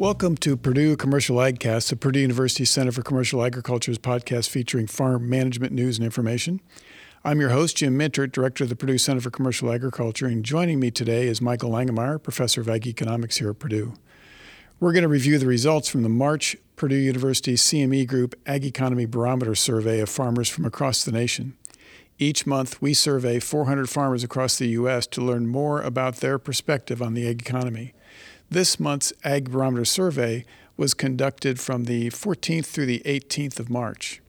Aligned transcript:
Welcome 0.00 0.36
to 0.36 0.56
Purdue 0.56 0.96
Commercial 0.96 1.38
AgCast, 1.38 1.90
the 1.90 1.96
Purdue 1.96 2.20
University 2.20 2.64
Center 2.64 2.92
for 2.92 3.02
Commercial 3.02 3.44
Agriculture's 3.44 3.98
podcast 3.98 4.48
featuring 4.48 4.86
farm 4.86 5.28
management 5.28 5.72
news 5.72 5.98
and 5.98 6.04
information. 6.04 6.60
I'm 7.24 7.40
your 7.40 7.50
host, 7.50 7.78
Jim 7.78 7.98
Mintert, 7.98 8.30
Director 8.30 8.62
of 8.62 8.70
the 8.70 8.76
Purdue 8.76 8.98
Center 8.98 9.20
for 9.20 9.30
Commercial 9.30 9.72
Agriculture, 9.72 10.26
and 10.26 10.44
joining 10.44 10.78
me 10.78 10.92
today 10.92 11.26
is 11.26 11.40
Michael 11.40 11.72
Langemeier, 11.72 12.22
Professor 12.22 12.60
of 12.60 12.68
Ag 12.68 12.86
Economics 12.86 13.38
here 13.38 13.50
at 13.50 13.58
Purdue. 13.58 13.94
We're 14.78 14.92
going 14.92 15.02
to 15.02 15.08
review 15.08 15.36
the 15.36 15.48
results 15.48 15.88
from 15.88 16.04
the 16.04 16.08
March 16.08 16.56
Purdue 16.76 16.94
University 16.94 17.54
CME 17.54 18.06
Group 18.06 18.36
Ag 18.46 18.64
Economy 18.64 19.06
Barometer 19.06 19.56
survey 19.56 19.98
of 19.98 20.08
farmers 20.08 20.48
from 20.48 20.64
across 20.64 21.04
the 21.04 21.10
nation. 21.10 21.56
Each 22.20 22.46
month, 22.46 22.80
we 22.80 22.94
survey 22.94 23.40
400 23.40 23.88
farmers 23.88 24.22
across 24.22 24.58
the 24.58 24.68
U.S. 24.68 25.08
to 25.08 25.20
learn 25.20 25.48
more 25.48 25.82
about 25.82 26.18
their 26.18 26.38
perspective 26.38 27.02
on 27.02 27.14
the 27.14 27.28
ag 27.28 27.42
economy. 27.42 27.94
This 28.50 28.80
month's 28.80 29.12
Ag 29.24 29.50
Barometer 29.50 29.84
survey 29.84 30.46
was 30.78 30.94
conducted 30.94 31.60
from 31.60 31.84
the 31.84 32.08
14th 32.08 32.64
through 32.64 32.86
the 32.86 33.02
18th 33.04 33.60
of 33.60 33.68
March. 33.68 34.22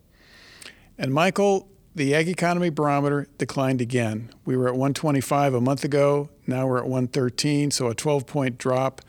And 0.98 1.14
Michael, 1.14 1.70
the 1.96 2.14
Ag 2.14 2.28
Economy 2.28 2.70
Barometer 2.70 3.28
declined 3.38 3.80
again. 3.80 4.30
We 4.44 4.58
were 4.58 4.68
at 4.68 4.74
125 4.74 5.54
a 5.54 5.62
month 5.62 5.86
ago, 5.86 6.30
now 6.46 6.68
we're 6.68 6.80
at 6.80 6.84
113, 6.84 7.72
so 7.72 7.88
a 7.88 7.96
12 7.96 8.28
point 8.28 8.58
drop. 8.58 9.02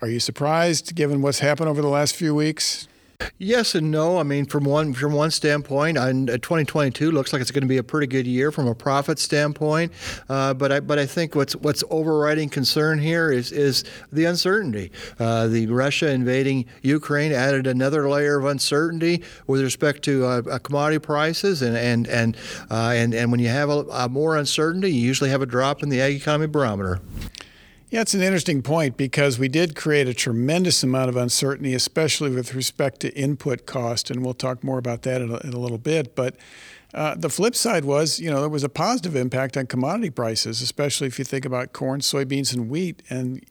Are 0.00 0.08
you 0.08 0.20
surprised 0.20 0.94
given 0.94 1.20
what's 1.20 1.40
happened 1.40 1.68
over 1.68 1.82
the 1.82 1.88
last 1.88 2.14
few 2.14 2.36
weeks? 2.36 2.86
Yes 3.38 3.74
and 3.74 3.90
no. 3.90 4.18
I 4.18 4.22
mean, 4.22 4.46
from 4.46 4.64
one 4.64 4.94
from 4.94 5.12
one 5.12 5.30
standpoint, 5.30 5.98
and 5.98 6.28
2022 6.28 7.10
looks 7.10 7.32
like 7.32 7.42
it's 7.42 7.50
going 7.50 7.62
to 7.62 7.68
be 7.68 7.78
a 7.78 7.82
pretty 7.82 8.06
good 8.06 8.26
year 8.26 8.50
from 8.52 8.66
a 8.66 8.74
profit 8.74 9.18
standpoint. 9.18 9.92
Uh, 10.28 10.54
but 10.54 10.72
I 10.72 10.80
but 10.80 10.98
I 10.98 11.06
think 11.06 11.34
what's 11.34 11.54
what's 11.56 11.84
overriding 11.90 12.48
concern 12.48 12.98
here 12.98 13.30
is 13.30 13.52
is 13.52 13.84
the 14.12 14.24
uncertainty. 14.24 14.92
Uh, 15.18 15.48
the 15.48 15.66
Russia 15.66 16.10
invading 16.10 16.66
Ukraine 16.82 17.32
added 17.32 17.66
another 17.66 18.08
layer 18.08 18.38
of 18.38 18.44
uncertainty 18.44 19.22
with 19.46 19.60
respect 19.60 20.02
to 20.04 20.24
uh, 20.24 20.42
uh 20.50 20.58
commodity 20.58 20.98
prices, 20.98 21.62
and 21.62 21.76
and 21.76 22.06
and 22.08 22.36
uh, 22.70 22.92
and 22.94 23.14
and 23.14 23.30
when 23.30 23.40
you 23.40 23.48
have 23.48 23.70
a, 23.70 23.84
a 23.92 24.08
more 24.08 24.36
uncertainty, 24.36 24.90
you 24.92 25.00
usually 25.00 25.30
have 25.30 25.42
a 25.42 25.46
drop 25.46 25.82
in 25.82 25.88
the 25.88 26.00
ag 26.00 26.16
economy 26.16 26.46
barometer. 26.46 27.00
Yeah, 27.92 28.00
it's 28.00 28.14
an 28.14 28.22
interesting 28.22 28.62
point 28.62 28.96
because 28.96 29.38
we 29.38 29.48
did 29.48 29.76
create 29.76 30.08
a 30.08 30.14
tremendous 30.14 30.82
amount 30.82 31.10
of 31.10 31.16
uncertainty, 31.16 31.74
especially 31.74 32.30
with 32.30 32.54
respect 32.54 33.00
to 33.00 33.14
input 33.14 33.66
cost, 33.66 34.10
and 34.10 34.24
we'll 34.24 34.32
talk 34.32 34.64
more 34.64 34.78
about 34.78 35.02
that 35.02 35.20
in 35.20 35.30
a, 35.30 35.36
in 35.40 35.52
a 35.52 35.58
little 35.58 35.76
bit. 35.76 36.16
But 36.16 36.36
uh, 36.94 37.16
the 37.16 37.28
flip 37.28 37.54
side 37.54 37.84
was, 37.84 38.18
you 38.18 38.30
know, 38.30 38.40
there 38.40 38.48
was 38.48 38.64
a 38.64 38.70
positive 38.70 39.14
impact 39.14 39.58
on 39.58 39.66
commodity 39.66 40.08
prices, 40.08 40.62
especially 40.62 41.06
if 41.06 41.18
you 41.18 41.26
think 41.26 41.44
about 41.44 41.74
corn, 41.74 42.00
soybeans, 42.00 42.54
and 42.54 42.70
wheat. 42.70 43.02
And 43.10 43.44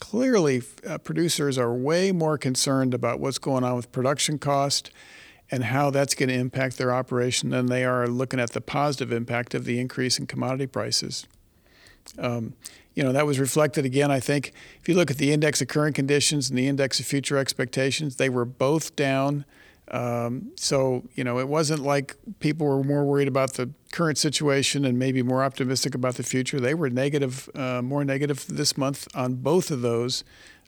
clearly, 0.00 0.62
uh, 0.84 0.98
producers 0.98 1.56
are 1.56 1.72
way 1.72 2.10
more 2.10 2.36
concerned 2.36 2.94
about 2.94 3.20
what's 3.20 3.38
going 3.38 3.62
on 3.62 3.76
with 3.76 3.92
production 3.92 4.40
cost 4.40 4.90
and 5.52 5.62
how 5.62 5.90
that's 5.90 6.16
going 6.16 6.30
to 6.30 6.34
impact 6.34 6.78
their 6.78 6.92
operation 6.92 7.50
than 7.50 7.66
they 7.66 7.84
are 7.84 8.08
looking 8.08 8.40
at 8.40 8.54
the 8.54 8.60
positive 8.60 9.12
impact 9.12 9.54
of 9.54 9.64
the 9.64 9.78
increase 9.78 10.18
in 10.18 10.26
commodity 10.26 10.66
prices. 10.66 11.28
Um, 12.18 12.54
you 12.94 13.02
know, 13.02 13.12
that 13.12 13.26
was 13.26 13.40
reflected 13.40 13.84
again, 13.84 14.10
I 14.10 14.20
think. 14.20 14.52
If 14.80 14.88
you 14.88 14.94
look 14.94 15.10
at 15.10 15.18
the 15.18 15.32
index 15.32 15.60
of 15.60 15.68
current 15.68 15.96
conditions 15.96 16.48
and 16.48 16.58
the 16.58 16.68
index 16.68 17.00
of 17.00 17.06
future 17.06 17.36
expectations, 17.36 18.16
they 18.16 18.28
were 18.28 18.44
both 18.44 18.94
down. 18.94 19.44
Um, 19.90 20.52
so, 20.56 21.02
you 21.14 21.24
know, 21.24 21.38
it 21.38 21.48
wasn't 21.48 21.82
like 21.82 22.16
people 22.40 22.66
were 22.66 22.82
more 22.82 23.04
worried 23.04 23.28
about 23.28 23.54
the 23.54 23.70
current 23.92 24.16
situation 24.16 24.84
and 24.84 24.98
maybe 24.98 25.22
more 25.22 25.44
optimistic 25.44 25.94
about 25.94 26.14
the 26.14 26.22
future. 26.22 26.58
They 26.58 26.74
were 26.74 26.88
negative, 26.88 27.50
uh, 27.54 27.82
more 27.82 28.04
negative 28.04 28.46
this 28.48 28.78
month 28.78 29.08
on 29.14 29.34
both 29.34 29.70
of 29.70 29.82
those. 29.82 30.24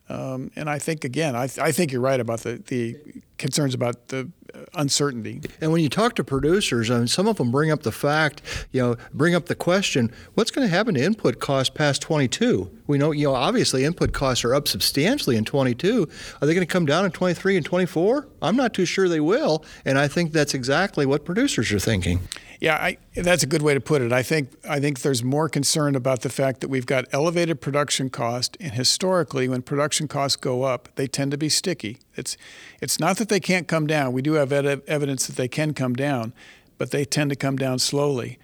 Um, 0.08 0.50
and 0.54 0.70
I 0.70 0.78
think, 0.78 1.04
again, 1.04 1.34
I, 1.34 1.48
th- 1.48 1.58
I 1.58 1.72
think 1.72 1.90
you're 1.92 2.00
right 2.00 2.20
about 2.20 2.40
the, 2.40 2.62
the 2.67 2.96
concerns 3.39 3.74
about 3.74 4.08
the 4.08 4.30
uncertainty. 4.74 5.40
And 5.61 5.72
when 5.72 5.83
you 5.83 5.89
talk 5.89 6.14
to 6.17 6.24
producers, 6.24 6.90
I 6.90 6.98
mean, 6.98 7.06
some 7.08 7.27
of 7.27 7.36
them 7.36 7.50
bring 7.50 7.70
up 7.70 7.83
the 7.83 7.92
fact, 7.92 8.42
you 8.72 8.80
know, 8.80 8.96
bring 9.12 9.34
up 9.34 9.46
the 9.46 9.55
question, 9.55 10.12
what's 10.34 10.50
going 10.50 10.66
to 10.66 10.74
happen 10.74 10.95
to 10.95 11.02
input 11.02 11.40
costs 11.40 11.70
past 11.74 12.02
22? 12.02 12.70
We 12.86 12.98
know, 12.98 13.13
you 13.13 13.27
know, 13.27 13.35
obviously 13.35 13.85
input 13.85 14.13
costs 14.13 14.45
are 14.45 14.55
up 14.55 14.69
substantially 14.69 15.36
in 15.36 15.45
22. 15.45 16.08
Are 16.41 16.47
they 16.47 16.55
going 16.55 16.67
to 16.67 16.73
come 16.73 16.86
down 16.86 17.05
in 17.05 17.11
23 17.11 17.57
and 17.57 17.67
24? 17.67 18.29
I'm 18.42 18.57
not 18.57 18.74
too 18.74 18.85
sure 18.85 19.08
they 19.08 19.20
will, 19.20 19.64
and 19.85 19.98
I 19.98 20.08
think 20.08 20.33
that's 20.33 20.55
exactly 20.55 21.07
what 21.07 21.25
producers 21.25 21.73
are 21.73 21.79
thinking. 21.79 22.20
Yeah, 22.61 22.77
I, 22.77 22.98
that's 23.14 23.42
a 23.42 23.46
good 23.46 23.63
way 23.63 23.75
to 23.75 23.80
put 23.80 24.01
it. 24.02 24.13
I 24.13 24.23
think 24.23 24.51
I 24.69 24.80
think 24.80 25.01
there's 25.01 25.23
more 25.23 25.48
concern 25.48 25.95
about 25.95 26.23
the 26.23 26.30
fact 26.30 26.61
that 26.61 26.69
we've 26.69 26.86
got 26.86 27.05
elevated 27.13 27.61
production 27.61 28.08
cost, 28.08 28.57
and 28.61 28.73
historically, 28.73 29.48
when 29.48 29.63
production 29.63 30.08
costs 30.08 30.36
go 30.36 30.63
up, 30.63 30.89
they 30.95 31.07
tend 31.07 31.33
to 31.33 31.39
be 31.39 31.48
sticky. 31.48 31.98
It's 32.14 32.36
it's 32.80 32.98
not 32.98 33.19
that 33.19 33.29
they 33.29 33.41
can't 33.41 33.69
come 33.69 33.86
down. 33.86 34.13
We 34.13 34.23
do 34.23 34.35
have 34.35 34.52
ed- 34.52 34.83
evidence 34.86 35.27
that 35.27 35.36
they 35.36 35.48
can 35.48 35.75
come 35.75 35.95
down, 35.95 36.33
but 36.79 36.92
they 36.92 37.05
tend 37.05 37.30
to 37.30 37.36
come 37.36 37.57
down 37.57 37.79
slowly. 37.79 38.39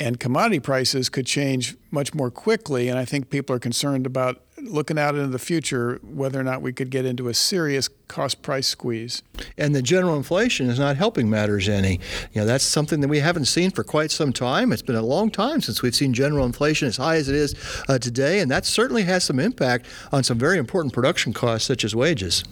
And 0.00 0.20
commodity 0.20 0.60
prices 0.60 1.08
could 1.08 1.26
change 1.26 1.76
much 1.90 2.14
more 2.14 2.30
quickly, 2.30 2.88
and 2.88 2.98
I 2.98 3.04
think 3.04 3.30
people 3.30 3.56
are 3.56 3.58
concerned 3.58 4.06
about 4.06 4.40
looking 4.62 4.98
out 4.98 5.14
into 5.14 5.28
the 5.28 5.38
future, 5.38 6.00
whether 6.02 6.38
or 6.38 6.44
not 6.44 6.62
we 6.62 6.72
could 6.72 6.90
get 6.90 7.04
into 7.04 7.28
a 7.28 7.34
serious 7.34 7.88
cost 8.06 8.42
price 8.42 8.68
squeeze. 8.68 9.22
And 9.56 9.74
the 9.74 9.82
general 9.82 10.16
inflation 10.16 10.70
is 10.70 10.78
not 10.78 10.96
helping 10.96 11.28
matters 11.28 11.68
any. 11.68 12.00
You 12.32 12.42
know, 12.42 12.46
that's 12.46 12.64
something 12.64 13.00
that 13.00 13.08
we 13.08 13.18
haven't 13.18 13.46
seen 13.46 13.70
for 13.70 13.82
quite 13.82 14.10
some 14.10 14.32
time. 14.32 14.72
It's 14.72 14.82
been 14.82 14.96
a 14.96 15.02
long 15.02 15.30
time 15.30 15.60
since 15.60 15.82
we've 15.82 15.94
seen 15.94 16.14
general 16.14 16.46
inflation 16.46 16.86
as 16.86 16.96
high 16.96 17.16
as 17.16 17.28
it 17.28 17.34
is 17.34 17.54
uh, 17.88 17.98
today, 17.98 18.40
and 18.40 18.50
that 18.50 18.66
certainly 18.66 19.02
has 19.04 19.24
some 19.24 19.40
impact 19.40 19.86
on 20.12 20.22
some 20.22 20.38
very 20.38 20.58
important 20.58 20.92
production 20.92 21.32
costs 21.32 21.66
such 21.66 21.84
as 21.84 21.94
wages. 21.94 22.44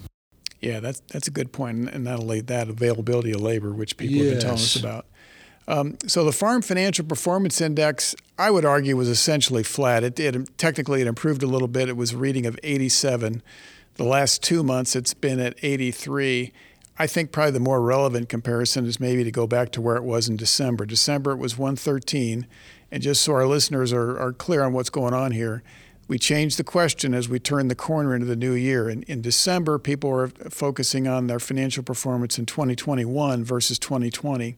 Yeah, 0.59 0.79
that's 0.79 1.01
that's 1.11 1.27
a 1.27 1.31
good 1.31 1.51
point, 1.51 1.89
and 1.89 2.03
not 2.03 2.19
only 2.19 2.41
that 2.41 2.67
availability 2.67 3.31
of 3.31 3.41
labor, 3.41 3.73
which 3.73 3.95
people 3.95 4.17
yes. 4.17 4.25
have 4.25 4.33
been 4.33 4.41
telling 4.41 4.55
us 4.55 4.75
about. 4.75 5.05
Um, 5.67 5.97
so 6.07 6.23
the 6.23 6.31
Farm 6.31 6.61
Financial 6.61 7.05
Performance 7.05 7.59
Index, 7.59 8.15
I 8.37 8.51
would 8.51 8.63
argue, 8.63 8.95
was 8.95 9.09
essentially 9.09 9.63
flat. 9.63 10.03
It, 10.03 10.19
it 10.19 10.57
technically 10.57 11.01
it 11.01 11.07
improved 11.07 11.43
a 11.43 11.47
little 11.47 11.67
bit. 11.67 11.89
It 11.89 11.97
was 11.97 12.13
a 12.13 12.17
reading 12.17 12.45
of 12.45 12.57
87. 12.63 13.43
The 13.95 14.03
last 14.05 14.41
two 14.41 14.63
months, 14.63 14.95
it's 14.95 15.13
been 15.13 15.39
at 15.39 15.55
83. 15.61 16.53
I 16.99 17.05
think 17.05 17.31
probably 17.31 17.51
the 17.51 17.59
more 17.59 17.81
relevant 17.81 18.29
comparison 18.29 18.85
is 18.85 18.99
maybe 18.99 19.23
to 19.23 19.31
go 19.31 19.45
back 19.45 19.71
to 19.73 19.81
where 19.81 19.97
it 19.97 20.03
was 20.03 20.29
in 20.29 20.37
December. 20.37 20.85
December 20.85 21.31
it 21.31 21.37
was 21.37 21.57
113, 21.57 22.47
and 22.91 23.03
just 23.03 23.21
so 23.21 23.33
our 23.33 23.45
listeners 23.45 23.91
are, 23.91 24.17
are 24.17 24.33
clear 24.33 24.63
on 24.63 24.73
what's 24.73 24.89
going 24.89 25.13
on 25.13 25.31
here, 25.31 25.63
we 26.07 26.17
changed 26.17 26.57
the 26.57 26.63
question 26.63 27.13
as 27.13 27.27
we 27.27 27.37
turned 27.37 27.69
the 27.69 27.75
corner 27.75 28.15
into 28.15 28.25
the 28.25 28.35
new 28.35 28.53
year. 28.53 28.89
In, 28.89 29.03
in 29.03 29.21
December, 29.21 29.77
people 29.77 30.09
were 30.09 30.29
focusing 30.49 31.07
on 31.07 31.27
their 31.27 31.39
financial 31.39 31.83
performance 31.83 32.39
in 32.39 32.45
2021 32.45 33.43
versus 33.43 33.77
2020. 33.77 34.55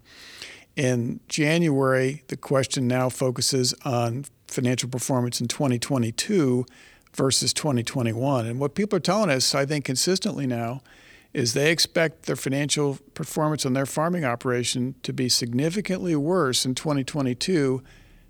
In 0.76 1.20
January, 1.28 2.24
the 2.28 2.38
question 2.38 2.88
now 2.88 3.10
focuses 3.10 3.74
on 3.84 4.26
financial 4.48 4.90
performance 4.90 5.42
in 5.42 5.48
2022 5.48 6.66
versus 7.14 7.54
2021. 7.54 8.46
And 8.46 8.60
what 8.60 8.76
people 8.76 8.98
are 8.98 9.02
telling 9.02 9.30
us, 9.30 9.54
I 9.54 9.66
think 9.66 9.86
consistently 9.86 10.48
now, 10.48 10.82
is 11.34 11.54
they 11.54 11.72
expect 11.72 12.24
their 12.24 12.36
financial 12.36 12.98
performance 13.14 13.66
on 13.66 13.74
their 13.74 13.86
farming 13.86 14.26
operation 14.26 14.96
to 15.04 15.14
be 15.14 15.30
significantly 15.30 16.16
worse 16.16 16.66
in 16.66 16.74
2022 16.74 17.84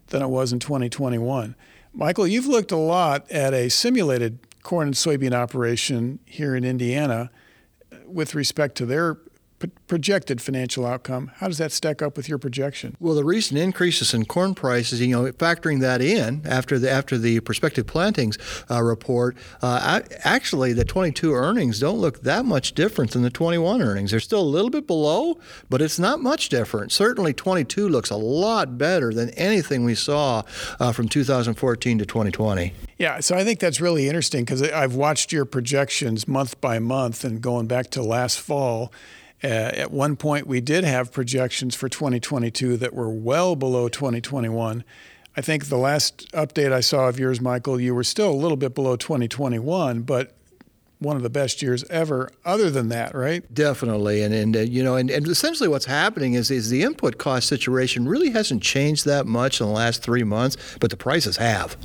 than 0.07 0.21
it 0.21 0.27
was 0.27 0.51
in 0.51 0.59
2021. 0.59 1.55
Michael, 1.93 2.27
you've 2.27 2.47
looked 2.47 2.71
a 2.71 2.77
lot 2.77 3.29
at 3.31 3.53
a 3.53 3.69
simulated 3.69 4.39
corn 4.63 4.89
and 4.89 4.95
soybean 4.95 5.33
operation 5.33 6.19
here 6.25 6.55
in 6.55 6.63
Indiana 6.63 7.31
uh, 7.91 7.97
with 8.05 8.35
respect 8.35 8.75
to 8.75 8.85
their 8.85 9.17
projected 9.87 10.41
financial 10.41 10.85
outcome. 10.85 11.31
How 11.35 11.47
does 11.47 11.57
that 11.57 11.71
stack 11.71 12.01
up 12.01 12.15
with 12.15 12.29
your 12.29 12.37
projection? 12.37 12.95
Well, 12.99 13.15
the 13.15 13.23
recent 13.23 13.59
increases 13.59 14.13
in 14.13 14.25
corn 14.25 14.55
prices, 14.55 15.01
you 15.01 15.07
know, 15.07 15.31
factoring 15.33 15.81
that 15.81 16.01
in 16.01 16.41
after 16.45 16.79
the 16.79 16.89
after 16.89 17.17
the 17.17 17.39
prospective 17.41 17.87
plantings 17.87 18.37
uh, 18.69 18.81
report, 18.81 19.35
uh, 19.61 20.01
actually 20.23 20.73
the 20.73 20.85
22 20.85 21.33
earnings 21.33 21.79
don't 21.79 21.99
look 21.99 22.21
that 22.21 22.45
much 22.45 22.73
different 22.73 23.11
than 23.11 23.21
the 23.21 23.29
21 23.29 23.81
earnings. 23.81 24.11
They're 24.11 24.19
still 24.19 24.41
a 24.41 24.43
little 24.43 24.69
bit 24.69 24.87
below, 24.87 25.39
but 25.69 25.81
it's 25.81 25.99
not 25.99 26.21
much 26.21 26.49
different. 26.49 26.91
Certainly, 26.91 27.33
22 27.33 27.89
looks 27.89 28.09
a 28.09 28.17
lot 28.17 28.77
better 28.77 29.13
than 29.13 29.29
anything 29.31 29.83
we 29.83 29.95
saw 29.95 30.43
uh, 30.79 30.91
from 30.91 31.07
2014 31.09 31.97
to 31.99 32.05
2020. 32.05 32.73
Yeah, 32.97 33.21
so 33.21 33.35
I 33.35 33.43
think 33.43 33.59
that's 33.59 33.79
really 33.79 34.07
interesting 34.07 34.43
because 34.43 34.61
I've 34.61 34.95
watched 34.95 35.31
your 35.31 35.45
projections 35.45 36.27
month 36.27 36.59
by 36.59 36.79
month 36.79 37.23
and 37.23 37.41
going 37.41 37.67
back 37.67 37.89
to 37.91 38.03
last 38.03 38.39
fall 38.39 38.91
uh, 39.43 39.47
at 39.47 39.91
one 39.91 40.15
point, 40.15 40.47
we 40.47 40.61
did 40.61 40.83
have 40.83 41.11
projections 41.11 41.75
for 41.75 41.87
2022 41.87 42.77
that 42.77 42.93
were 42.93 43.09
well 43.09 43.55
below 43.55 43.87
2021. 43.87 44.83
I 45.37 45.41
think 45.41 45.67
the 45.67 45.77
last 45.77 46.29
update 46.33 46.73
I 46.73 46.81
saw 46.81 47.07
of 47.07 47.19
yours, 47.19 47.39
Michael, 47.39 47.79
you 47.79 47.95
were 47.95 48.03
still 48.03 48.29
a 48.29 48.33
little 48.33 48.57
bit 48.57 48.75
below 48.75 48.95
2021, 48.95 50.01
but 50.01 50.35
one 50.99 51.15
of 51.15 51.23
the 51.23 51.29
best 51.29 51.61
years 51.61 51.83
ever. 51.85 52.29
Other 52.43 52.69
than 52.69 52.89
that, 52.89 53.15
right? 53.15 53.41
Definitely, 53.53 54.21
and 54.21 54.33
and 54.33 54.55
uh, 54.55 54.59
you 54.59 54.83
know, 54.83 54.95
and, 54.95 55.09
and 55.09 55.27
essentially 55.27 55.69
what's 55.69 55.85
happening 55.85 56.33
is 56.33 56.51
is 56.51 56.69
the 56.69 56.83
input 56.83 57.17
cost 57.17 57.47
situation 57.47 58.07
really 58.07 58.29
hasn't 58.31 58.61
changed 58.61 59.05
that 59.05 59.25
much 59.25 59.61
in 59.61 59.67
the 59.67 59.73
last 59.73 60.03
three 60.03 60.23
months, 60.23 60.57
but 60.79 60.89
the 60.89 60.97
prices 60.97 61.37
have. 61.37 61.77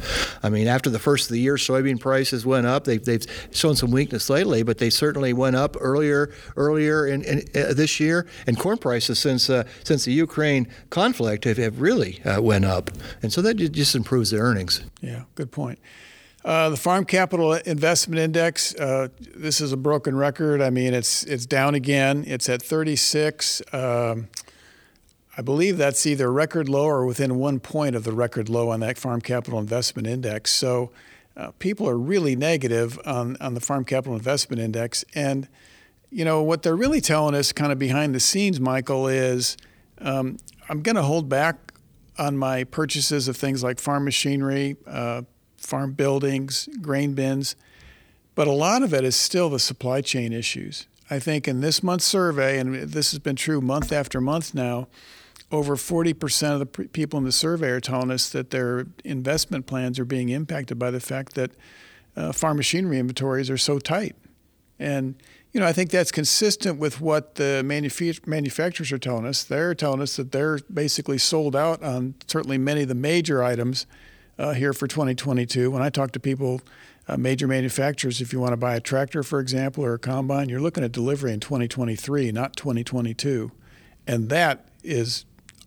I 0.42 0.48
mean, 0.48 0.66
after 0.66 0.90
the 0.90 0.98
first 0.98 1.26
of 1.26 1.32
the 1.32 1.40
year, 1.40 1.54
soybean 1.54 2.00
prices 2.00 2.44
went 2.44 2.66
up. 2.66 2.84
They've 2.84 3.04
they've 3.04 3.24
shown 3.52 3.76
some 3.76 3.90
weakness 3.90 4.28
lately, 4.28 4.62
but 4.62 4.78
they 4.78 4.90
certainly 4.90 5.32
went 5.32 5.56
up 5.56 5.76
earlier 5.80 6.32
earlier 6.56 7.06
in, 7.06 7.22
in 7.22 7.38
uh, 7.54 7.72
this 7.72 8.00
year. 8.00 8.26
And 8.46 8.58
corn 8.58 8.78
prices 8.78 9.18
since 9.18 9.48
uh, 9.48 9.64
since 9.84 10.04
the 10.04 10.12
Ukraine 10.12 10.68
conflict 10.90 11.44
have, 11.44 11.58
have 11.58 11.80
really 11.80 12.22
uh, 12.24 12.42
went 12.42 12.64
up, 12.64 12.90
and 13.22 13.32
so 13.32 13.40
that 13.42 13.54
just 13.54 13.94
improves 13.94 14.30
the 14.30 14.38
earnings. 14.38 14.82
Yeah, 15.00 15.22
good 15.36 15.52
point. 15.52 15.78
Uh, 16.44 16.68
the 16.68 16.76
Farm 16.76 17.06
Capital 17.06 17.54
Investment 17.54 18.20
Index. 18.20 18.74
Uh, 18.74 19.08
this 19.18 19.62
is 19.62 19.72
a 19.72 19.78
broken 19.78 20.14
record. 20.14 20.60
I 20.60 20.68
mean, 20.68 20.92
it's 20.92 21.24
it's 21.24 21.46
down 21.46 21.74
again. 21.74 22.22
It's 22.26 22.50
at 22.50 22.60
36. 22.60 23.62
Um, 23.72 24.28
I 25.38 25.42
believe 25.42 25.78
that's 25.78 26.06
either 26.06 26.30
record 26.30 26.68
low 26.68 26.84
or 26.84 27.06
within 27.06 27.38
one 27.38 27.60
point 27.60 27.96
of 27.96 28.04
the 28.04 28.12
record 28.12 28.50
low 28.50 28.68
on 28.68 28.80
that 28.80 28.98
Farm 28.98 29.22
Capital 29.22 29.58
Investment 29.58 30.06
Index. 30.06 30.52
So 30.52 30.90
uh, 31.34 31.52
people 31.58 31.88
are 31.88 31.96
really 31.96 32.36
negative 32.36 32.98
on 33.06 33.38
on 33.40 33.54
the 33.54 33.60
Farm 33.60 33.86
Capital 33.86 34.14
Investment 34.14 34.60
Index, 34.60 35.02
and 35.14 35.48
you 36.10 36.26
know 36.26 36.42
what 36.42 36.62
they're 36.62 36.76
really 36.76 37.00
telling 37.00 37.34
us, 37.34 37.52
kind 37.52 37.72
of 37.72 37.78
behind 37.78 38.14
the 38.14 38.20
scenes, 38.20 38.60
Michael, 38.60 39.08
is 39.08 39.56
um, 39.98 40.36
I'm 40.68 40.82
going 40.82 40.96
to 40.96 41.02
hold 41.02 41.30
back 41.30 41.72
on 42.18 42.36
my 42.36 42.64
purchases 42.64 43.28
of 43.28 43.36
things 43.38 43.62
like 43.62 43.80
farm 43.80 44.04
machinery 44.04 44.76
uh, 44.86 45.22
farm 45.64 45.92
buildings, 45.92 46.68
grain 46.80 47.14
bins. 47.14 47.56
But 48.34 48.48
a 48.48 48.52
lot 48.52 48.82
of 48.82 48.92
it 48.92 49.04
is 49.04 49.16
still 49.16 49.48
the 49.48 49.58
supply 49.58 50.00
chain 50.00 50.32
issues. 50.32 50.86
I 51.10 51.18
think 51.18 51.46
in 51.46 51.60
this 51.60 51.82
month's 51.82 52.04
survey, 52.04 52.58
and 52.58 52.74
this 52.74 53.12
has 53.12 53.18
been 53.18 53.36
true 53.36 53.60
month 53.60 53.92
after 53.92 54.20
month 54.20 54.54
now, 54.54 54.88
over 55.52 55.76
40% 55.76 56.52
of 56.52 56.58
the 56.58 56.66
people 56.66 57.18
in 57.18 57.24
the 57.24 57.32
survey 57.32 57.68
are 57.68 57.80
telling 57.80 58.10
us 58.10 58.28
that 58.30 58.50
their 58.50 58.86
investment 59.04 59.66
plans 59.66 59.98
are 59.98 60.04
being 60.04 60.30
impacted 60.30 60.78
by 60.78 60.90
the 60.90 61.00
fact 61.00 61.34
that 61.34 61.52
uh, 62.16 62.32
farm 62.32 62.56
machinery 62.56 62.98
inventories 62.98 63.50
are 63.50 63.58
so 63.58 63.78
tight. 63.78 64.16
And 64.78 65.14
you 65.52 65.60
know, 65.60 65.66
I 65.66 65.72
think 65.72 65.90
that's 65.90 66.10
consistent 66.10 66.80
with 66.80 67.00
what 67.00 67.36
the 67.36 67.62
manufa- 67.64 68.26
manufacturers 68.26 68.90
are 68.90 68.98
telling 68.98 69.24
us. 69.24 69.44
They're 69.44 69.72
telling 69.72 70.02
us 70.02 70.16
that 70.16 70.32
they're 70.32 70.58
basically 70.72 71.18
sold 71.18 71.54
out 71.54 71.80
on 71.80 72.14
certainly 72.26 72.58
many 72.58 72.82
of 72.82 72.88
the 72.88 72.96
major 72.96 73.44
items 73.44 73.86
uh, 74.38 74.52
here 74.52 74.72
for 74.72 74.86
2022. 74.86 75.70
When 75.70 75.82
I 75.82 75.90
talk 75.90 76.12
to 76.12 76.20
people, 76.20 76.60
uh, 77.08 77.16
major 77.16 77.46
manufacturers, 77.46 78.20
if 78.20 78.32
you 78.32 78.40
want 78.40 78.52
to 78.52 78.56
buy 78.56 78.74
a 78.74 78.80
tractor, 78.80 79.22
for 79.22 79.40
example, 79.40 79.84
or 79.84 79.94
a 79.94 79.98
combine, 79.98 80.48
you're 80.48 80.60
looking 80.60 80.84
at 80.84 80.92
delivery 80.92 81.32
in 81.32 81.40
2023, 81.40 82.32
not 82.32 82.56
2022. 82.56 83.52
And 84.06 84.28
that 84.30 84.68
is 84.82 85.24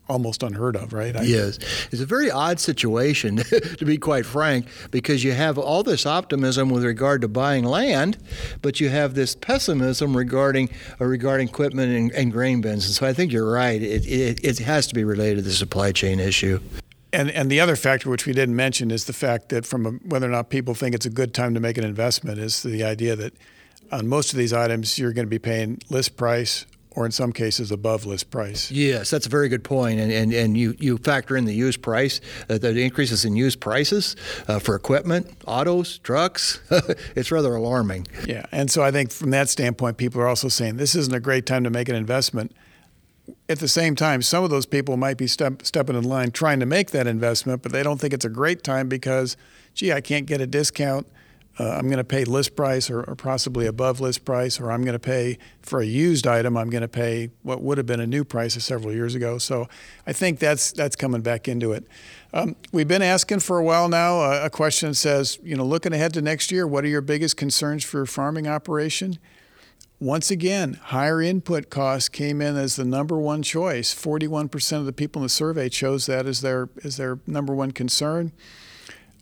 almost 0.10 0.42
unheard 0.44 0.76
of, 0.76 0.94
right? 0.94 1.16
I, 1.16 1.24
yes. 1.24 1.60
It's 1.92 2.02
a 2.02 2.06
very 2.06 2.32
odd 2.32 2.60
situation, 2.60 3.38
to 3.78 3.86
be 3.86 3.98
quite 3.98 4.26
frank, 4.26 4.68
because 4.90 5.24
you 5.24 5.34
have 5.34 5.58
all 5.58 5.84
this 5.84 6.06
optimism 6.06 6.70
with 6.70 6.84
regard 6.84 7.22
to 7.22 7.28
buying 7.28 7.66
land, 7.66 8.18
but 8.62 8.80
you 8.80 8.90
have 8.90 9.16
this 9.16 9.36
pessimism 9.36 10.16
regarding 10.16 10.70
uh, 11.00 11.06
regarding 11.06 11.50
equipment 11.50 11.94
and, 11.94 12.12
and, 12.14 12.32
grain 12.32 12.62
bins. 12.62 12.86
And 12.86 12.94
so 12.94 13.06
I 13.06 13.14
think 13.14 13.32
you're 13.32 13.52
right. 13.52 13.82
It, 13.82 14.06
it, 14.08 14.44
it 14.44 14.60
has 14.60 14.88
to 14.88 14.96
be 14.96 15.04
related 15.04 15.38
to 15.38 15.42
the 15.42 15.52
supply 15.52 15.92
chain 15.92 16.20
issue. 16.20 16.60
And 17.18 17.32
and 17.32 17.50
the 17.50 17.60
other 17.60 17.76
factor 17.76 18.12
which 18.12 18.28
we 18.28 18.34
didn't 18.34 18.56
mention 18.56 18.92
is 18.92 19.06
the 19.06 19.14
fact 19.14 19.50
that 19.50 19.66
from 19.66 19.86
a, 19.88 19.92
whether 20.08 20.28
or 20.28 20.32
not 20.32 20.52
people 20.52 20.76
think 20.76 20.94
it's 20.94 21.08
a 21.08 21.10
good 21.10 21.34
time 21.34 21.56
to 21.56 21.60
make 21.60 21.76
an 21.80 21.84
investment 21.84 22.38
is 22.38 22.62
the 22.62 22.84
idea 22.84 23.16
that 23.16 23.34
on 23.92 24.08
most 24.08 24.34
of 24.34 24.38
these 24.38 24.54
items 24.54 25.00
you're 25.00 25.14
going 25.14 25.26
to 25.26 25.30
be 25.30 25.40
paying 25.40 25.82
list 25.90 26.16
price 26.16 26.68
or 26.92 27.06
in 27.06 27.12
some 27.12 27.32
cases 27.32 27.72
above 27.72 28.06
list 28.06 28.30
price. 28.30 28.70
Yes, 28.72 29.10
that's 29.10 29.26
a 29.26 29.30
very 29.30 29.50
good 29.50 29.64
point. 29.64 30.00
And, 30.00 30.12
and, 30.12 30.34
and 30.34 30.58
you, 30.58 30.76
you 30.80 30.98
factor 30.98 31.38
in 31.38 31.46
the 31.46 31.54
used 31.54 31.84
price, 31.84 32.22
uh, 32.50 32.58
the 32.58 32.80
increases 32.80 33.24
in 33.24 33.36
used 33.36 33.60
prices 33.60 34.16
uh, 34.48 34.58
for 34.58 34.74
equipment, 34.74 35.28
autos, 35.46 36.00
trucks. 36.00 36.60
it's 37.16 37.32
rather 37.32 37.54
alarming. 37.54 38.08
Yeah, 38.26 38.48
and 38.52 38.72
so 38.72 38.84
I 38.84 38.90
think 38.90 39.12
from 39.12 39.30
that 39.30 39.48
standpoint, 39.48 39.98
people 39.98 40.22
are 40.22 40.28
also 40.28 40.48
saying 40.48 40.78
this 40.78 40.96
isn't 40.96 41.14
a 41.14 41.20
great 41.20 41.46
time 41.46 41.64
to 41.66 41.70
make 41.70 41.88
an 41.88 41.96
investment 41.96 42.56
at 43.50 43.60
the 43.60 43.68
same 43.68 43.96
time, 43.96 44.22
some 44.22 44.44
of 44.44 44.50
those 44.50 44.66
people 44.66 44.98
might 44.98 45.18
be 45.18 45.28
step, 45.28 45.66
stepping 45.66 45.96
in 45.96 46.04
line 46.04 46.32
trying 46.32 46.60
to 46.60 46.66
make 46.66 46.92
that 46.92 47.08
investment, 47.08 47.62
but 47.62 47.72
they 47.72 47.84
don't 47.84 48.00
think 48.00 48.14
it's 48.14 48.26
a 48.26 48.30
great 48.30 48.64
time 48.64 48.88
because, 48.88 49.38
gee, 49.74 49.92
I 49.92 50.02
can't 50.02 50.26
get 50.26 50.42
a 50.42 50.48
discount. 50.48 51.08
Uh, 51.60 51.70
I'm 51.70 51.88
going 51.88 51.98
to 51.98 52.04
pay 52.04 52.24
list 52.24 52.56
price 52.56 52.90
or, 52.90 53.02
or, 53.02 53.16
possibly 53.16 53.66
above 53.66 54.00
list 54.00 54.26
price, 54.26 54.60
or 54.60 54.72
I'm 54.72 54.84
going 54.84 54.94
to 54.94 55.00
pay 55.00 55.40
for 55.64 55.82
a 55.82 55.86
used 55.86 56.28
item. 56.28 56.56
I'm 56.56 56.70
going 56.70 56.82
to 56.82 56.88
pay 56.88 57.32
what 57.42 57.64
would 57.64 57.80
have 57.80 57.88
been 57.88 58.00
a 58.00 58.06
new 58.06 58.24
price 58.24 58.54
several 58.64 58.94
years 58.94 59.16
ago. 59.16 59.40
So 59.40 59.68
I 60.06 60.14
think 60.14 60.38
that's 60.38 60.72
that's 60.72 60.96
coming 60.96 61.22
back 61.22 61.48
into 61.48 61.72
it. 61.72 61.88
Um, 62.32 62.56
we've 62.72 62.88
been 62.88 63.02
asking 63.02 63.40
for 63.40 63.58
a 63.58 63.64
while 63.64 63.90
now. 63.90 64.20
Uh, 64.20 64.42
a 64.44 64.50
question 64.52 64.94
says, 64.94 65.40
you 65.42 65.56
know, 65.56 65.66
looking 65.66 65.94
ahead 65.94 66.14
to 66.14 66.22
next 66.22 66.52
year, 66.52 66.68
what 66.68 66.84
are 66.84 66.90
your 66.90 67.02
biggest 67.02 67.38
concerns 67.38 67.84
for 67.84 68.00
your 68.00 68.06
farming 68.06 68.48
operation? 68.48 69.18
Once 70.00 70.30
again, 70.30 70.76
higher 70.76 71.22
input 71.22 71.72
costs 71.72 72.08
came 72.08 72.40
in 72.40 72.56
as 72.56 72.76
the 72.76 72.86
number 72.86 73.18
one 73.18 73.42
choice. 73.42 73.96
41% 73.96 74.78
of 74.78 74.86
the 74.86 74.94
people 74.94 75.22
in 75.22 75.26
the 75.26 75.30
survey 75.30 75.70
chose 75.70 76.06
that 76.06 76.28
as 76.28 76.42
their, 76.42 76.70
as 76.84 76.98
their 76.98 77.20
number 77.26 77.56
one 77.56 77.72
concern. 77.72 78.32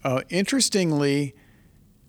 Uh, 0.03 0.21
interestingly, 0.29 1.33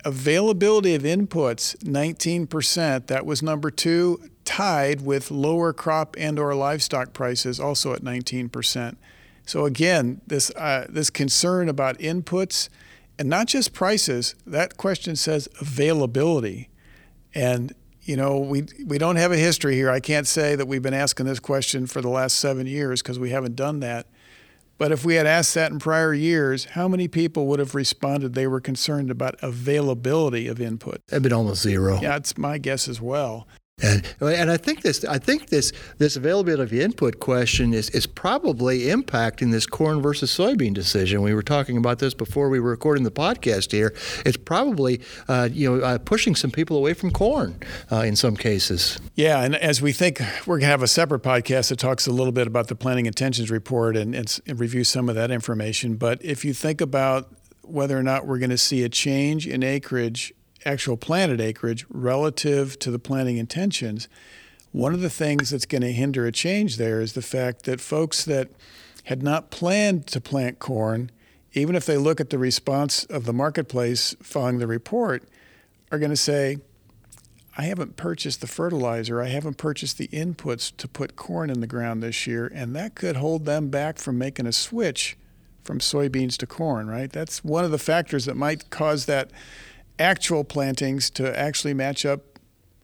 availability 0.04 0.96
of 0.96 1.02
inputs, 1.02 1.76
19%, 1.78 3.06
that 3.06 3.24
was 3.24 3.40
number 3.40 3.70
two, 3.70 4.20
tied 4.44 5.00
with 5.00 5.30
lower 5.30 5.72
crop 5.72 6.16
and 6.18 6.36
or 6.36 6.52
livestock 6.54 7.12
prices, 7.12 7.60
also 7.60 7.92
at 7.92 8.02
19%. 8.02 8.96
So 9.44 9.64
again, 9.64 10.20
this, 10.26 10.50
uh, 10.56 10.86
this 10.88 11.08
concern 11.08 11.68
about 11.68 11.98
inputs, 11.98 12.68
and 13.16 13.28
not 13.28 13.46
just 13.46 13.72
prices, 13.72 14.34
that 14.44 14.76
question 14.76 15.14
says 15.14 15.48
availability. 15.60 16.68
And 17.32 17.72
you 18.06 18.16
know, 18.16 18.38
we 18.38 18.66
we 18.86 18.98
don't 18.98 19.16
have 19.16 19.32
a 19.32 19.36
history 19.36 19.74
here. 19.74 19.90
I 19.90 20.00
can't 20.00 20.26
say 20.26 20.54
that 20.54 20.66
we've 20.66 20.82
been 20.82 20.94
asking 20.94 21.26
this 21.26 21.40
question 21.40 21.86
for 21.86 22.00
the 22.00 22.08
last 22.08 22.38
seven 22.38 22.66
years 22.66 23.02
because 23.02 23.18
we 23.18 23.30
haven't 23.30 23.56
done 23.56 23.80
that. 23.80 24.06
But 24.78 24.92
if 24.92 25.04
we 25.04 25.14
had 25.14 25.26
asked 25.26 25.54
that 25.54 25.72
in 25.72 25.78
prior 25.78 26.12
years, 26.12 26.66
how 26.66 26.86
many 26.86 27.08
people 27.08 27.46
would 27.46 27.58
have 27.58 27.74
responded 27.74 28.34
they 28.34 28.46
were 28.46 28.60
concerned 28.60 29.10
about 29.10 29.34
availability 29.42 30.48
of 30.48 30.60
input? 30.60 31.00
It'd 31.08 31.22
been 31.22 31.32
almost 31.32 31.62
zero. 31.62 31.98
Yeah, 32.00 32.16
it's 32.16 32.36
my 32.36 32.58
guess 32.58 32.86
as 32.86 33.00
well. 33.00 33.48
And, 33.82 34.06
and 34.20 34.50
I 34.50 34.56
think 34.56 34.80
this 34.80 35.04
I 35.04 35.18
think 35.18 35.50
this 35.50 35.70
this 35.98 36.16
availability 36.16 36.80
of 36.80 36.84
input 36.84 37.20
question 37.20 37.74
is, 37.74 37.90
is 37.90 38.06
probably 38.06 38.84
impacting 38.84 39.52
this 39.52 39.66
corn 39.66 40.00
versus 40.00 40.34
soybean 40.34 40.72
decision. 40.72 41.20
We 41.20 41.34
were 41.34 41.42
talking 41.42 41.76
about 41.76 41.98
this 41.98 42.14
before 42.14 42.48
we 42.48 42.58
were 42.58 42.70
recording 42.70 43.04
the 43.04 43.10
podcast 43.10 43.72
here. 43.72 43.94
It's 44.24 44.38
probably 44.38 45.02
uh, 45.28 45.50
you 45.52 45.70
know 45.78 45.84
uh, 45.84 45.98
pushing 45.98 46.34
some 46.34 46.50
people 46.50 46.78
away 46.78 46.94
from 46.94 47.10
corn 47.10 47.60
uh, 47.92 47.96
in 47.96 48.16
some 48.16 48.34
cases. 48.34 48.98
Yeah, 49.14 49.42
and 49.42 49.54
as 49.54 49.82
we 49.82 49.92
think 49.92 50.20
we're 50.46 50.56
going 50.56 50.62
to 50.62 50.66
have 50.68 50.82
a 50.82 50.88
separate 50.88 51.22
podcast 51.22 51.68
that 51.68 51.78
talks 51.78 52.06
a 52.06 52.12
little 52.12 52.32
bit 52.32 52.46
about 52.46 52.68
the 52.68 52.76
planning 52.76 53.04
intentions 53.04 53.50
report 53.50 53.94
and, 53.94 54.14
and, 54.14 54.40
and 54.46 54.58
review 54.58 54.84
some 54.84 55.10
of 55.10 55.16
that 55.16 55.30
information. 55.30 55.96
But 55.96 56.24
if 56.24 56.46
you 56.46 56.54
think 56.54 56.80
about 56.80 57.30
whether 57.60 57.98
or 57.98 58.02
not 58.02 58.26
we're 58.26 58.38
going 58.38 58.50
to 58.50 58.58
see 58.58 58.84
a 58.84 58.88
change 58.88 59.46
in 59.46 59.62
acreage 59.62 60.32
actual 60.66 60.96
planted 60.96 61.40
acreage 61.40 61.86
relative 61.88 62.78
to 62.80 62.90
the 62.90 62.98
planting 62.98 63.38
intentions, 63.38 64.08
one 64.72 64.92
of 64.92 65.00
the 65.00 65.10
things 65.10 65.50
that's 65.50 65.64
going 65.64 65.82
to 65.82 65.92
hinder 65.92 66.26
a 66.26 66.32
change 66.32 66.76
there 66.76 67.00
is 67.00 67.14
the 67.14 67.22
fact 67.22 67.62
that 67.64 67.80
folks 67.80 68.24
that 68.24 68.50
had 69.04 69.22
not 69.22 69.50
planned 69.50 70.06
to 70.08 70.20
plant 70.20 70.58
corn, 70.58 71.10
even 71.52 71.76
if 71.76 71.86
they 71.86 71.96
look 71.96 72.20
at 72.20 72.30
the 72.30 72.38
response 72.38 73.04
of 73.04 73.24
the 73.24 73.32
marketplace 73.32 74.14
following 74.20 74.58
the 74.58 74.66
report, 74.66 75.22
are 75.90 75.98
going 75.98 76.10
to 76.10 76.16
say, 76.16 76.58
I 77.56 77.62
haven't 77.62 77.96
purchased 77.96 78.42
the 78.42 78.46
fertilizer, 78.46 79.22
I 79.22 79.28
haven't 79.28 79.56
purchased 79.56 79.96
the 79.96 80.08
inputs 80.08 80.76
to 80.76 80.88
put 80.88 81.16
corn 81.16 81.48
in 81.48 81.60
the 81.60 81.66
ground 81.66 82.02
this 82.02 82.26
year, 82.26 82.50
and 82.52 82.76
that 82.76 82.94
could 82.94 83.16
hold 83.16 83.46
them 83.46 83.68
back 83.68 83.98
from 83.98 84.18
making 84.18 84.46
a 84.46 84.52
switch 84.52 85.16
from 85.64 85.78
soybeans 85.78 86.36
to 86.38 86.46
corn, 86.46 86.86
right? 86.88 87.10
That's 87.10 87.42
one 87.42 87.64
of 87.64 87.70
the 87.70 87.78
factors 87.78 88.26
that 88.26 88.36
might 88.36 88.68
cause 88.70 89.06
that 89.06 89.30
actual 89.98 90.44
plantings 90.44 91.10
to 91.10 91.38
actually 91.38 91.74
match 91.74 92.04
up 92.04 92.20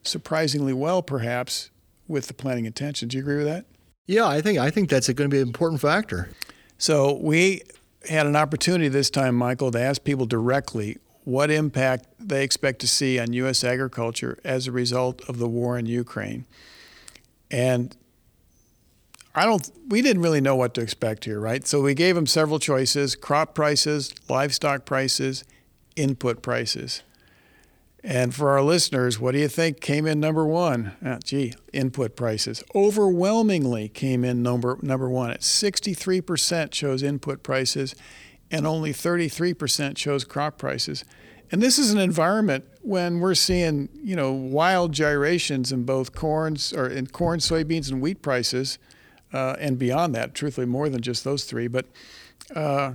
surprisingly 0.03 0.73
well, 0.73 1.03
perhaps, 1.03 1.71
with 2.09 2.27
the 2.27 2.35
planting 2.35 2.65
intention. 2.65 3.09
Do 3.09 3.17
you 3.17 3.23
agree 3.23 3.37
with 3.37 3.47
that? 3.47 3.67
Yeah, 4.07 4.27
I 4.27 4.41
think 4.41 4.59
I 4.59 4.71
think 4.71 4.91
that's 4.91 5.07
going 5.09 5.31
to 5.31 5.35
be 5.35 5.41
an 5.41 5.47
important 5.47 5.81
factor. 5.81 6.31
So 6.79 7.15
we 7.15 7.63
had 8.09 8.27
an 8.27 8.35
opportunity 8.35 8.89
this 8.89 9.11
time, 9.11 9.37
Michael, 9.37 9.71
to 9.71 9.81
ask 9.81 10.03
people 10.03 10.27
directly 10.27 10.99
what 11.25 11.51
impact 11.51 12.07
they 12.19 12.43
expect 12.43 12.81
to 12.81 12.89
see 12.89 13.19
on 13.21 13.33
U.S. 13.33 13.63
agriculture 13.63 14.39
as 14.43 14.67
a 14.67 14.73
result 14.73 15.23
of 15.29 15.39
the 15.39 15.47
war 15.47 15.79
in 15.79 15.87
Ukraine. 15.87 16.47
And 17.51 17.97
I 19.35 19.47
don't. 19.47 19.71
We 19.89 20.03
didn't 20.03 20.23
really 20.23 20.41
know 20.41 20.57
what 20.57 20.75
to 20.75 20.81
expect 20.81 21.25
here, 21.25 21.39
right? 21.39 21.67
So 21.67 21.81
we 21.81 21.95
gave 21.95 22.17
them 22.17 22.27
several 22.27 22.59
choices: 22.59 23.15
crop 23.15 23.55
prices, 23.55 24.15
livestock 24.29 24.85
prices, 24.85 25.45
input 25.97 26.43
prices. 26.43 27.03
And 28.05 28.35
for 28.35 28.51
our 28.51 28.63
listeners, 28.63 29.21
what 29.21 29.33
do 29.33 29.39
you 29.39 29.47
think 29.47 29.81
came 29.81 30.07
in 30.07 30.19
number 30.19 30.45
one? 30.45 30.93
Ah, 31.05 31.19
gee, 31.23 31.55
input 31.73 32.17
prices 32.17 32.65
overwhelmingly 32.75 33.89
came 33.89 34.25
in 34.25 34.43
number 34.43 34.77
number 34.83 35.09
one. 35.09 35.31
At 35.31 35.43
63% 35.43 36.73
chose 36.73 37.03
input 37.03 37.45
prices, 37.45 37.95
and 38.51 38.67
only 38.67 38.93
33% 38.93 39.97
chose 39.97 40.25
crop 40.25 40.59
prices. 40.59 41.05
And 41.53 41.63
this 41.63 41.79
is 41.79 41.93
an 41.93 41.99
environment 41.99 42.65
when 42.81 43.21
we're 43.21 43.35
seeing, 43.35 43.89
you 44.03 44.17
know, 44.17 44.33
wild 44.33 44.93
gyrations 44.93 45.71
in 45.71 45.85
both 45.85 46.15
corns 46.15 46.73
or 46.73 46.89
in 46.89 47.07
corn, 47.07 47.39
soybeans, 47.39 47.91
and 47.91 48.01
wheat 48.01 48.21
prices, 48.21 48.79
uh, 49.33 49.55
and 49.61 49.79
beyond 49.79 50.15
that. 50.15 50.35
Truthfully, 50.35 50.67
more 50.67 50.89
than 50.89 51.03
just 51.03 51.25
those 51.25 51.45
three. 51.45 51.69
But 51.69 51.87
uh, 52.57 52.95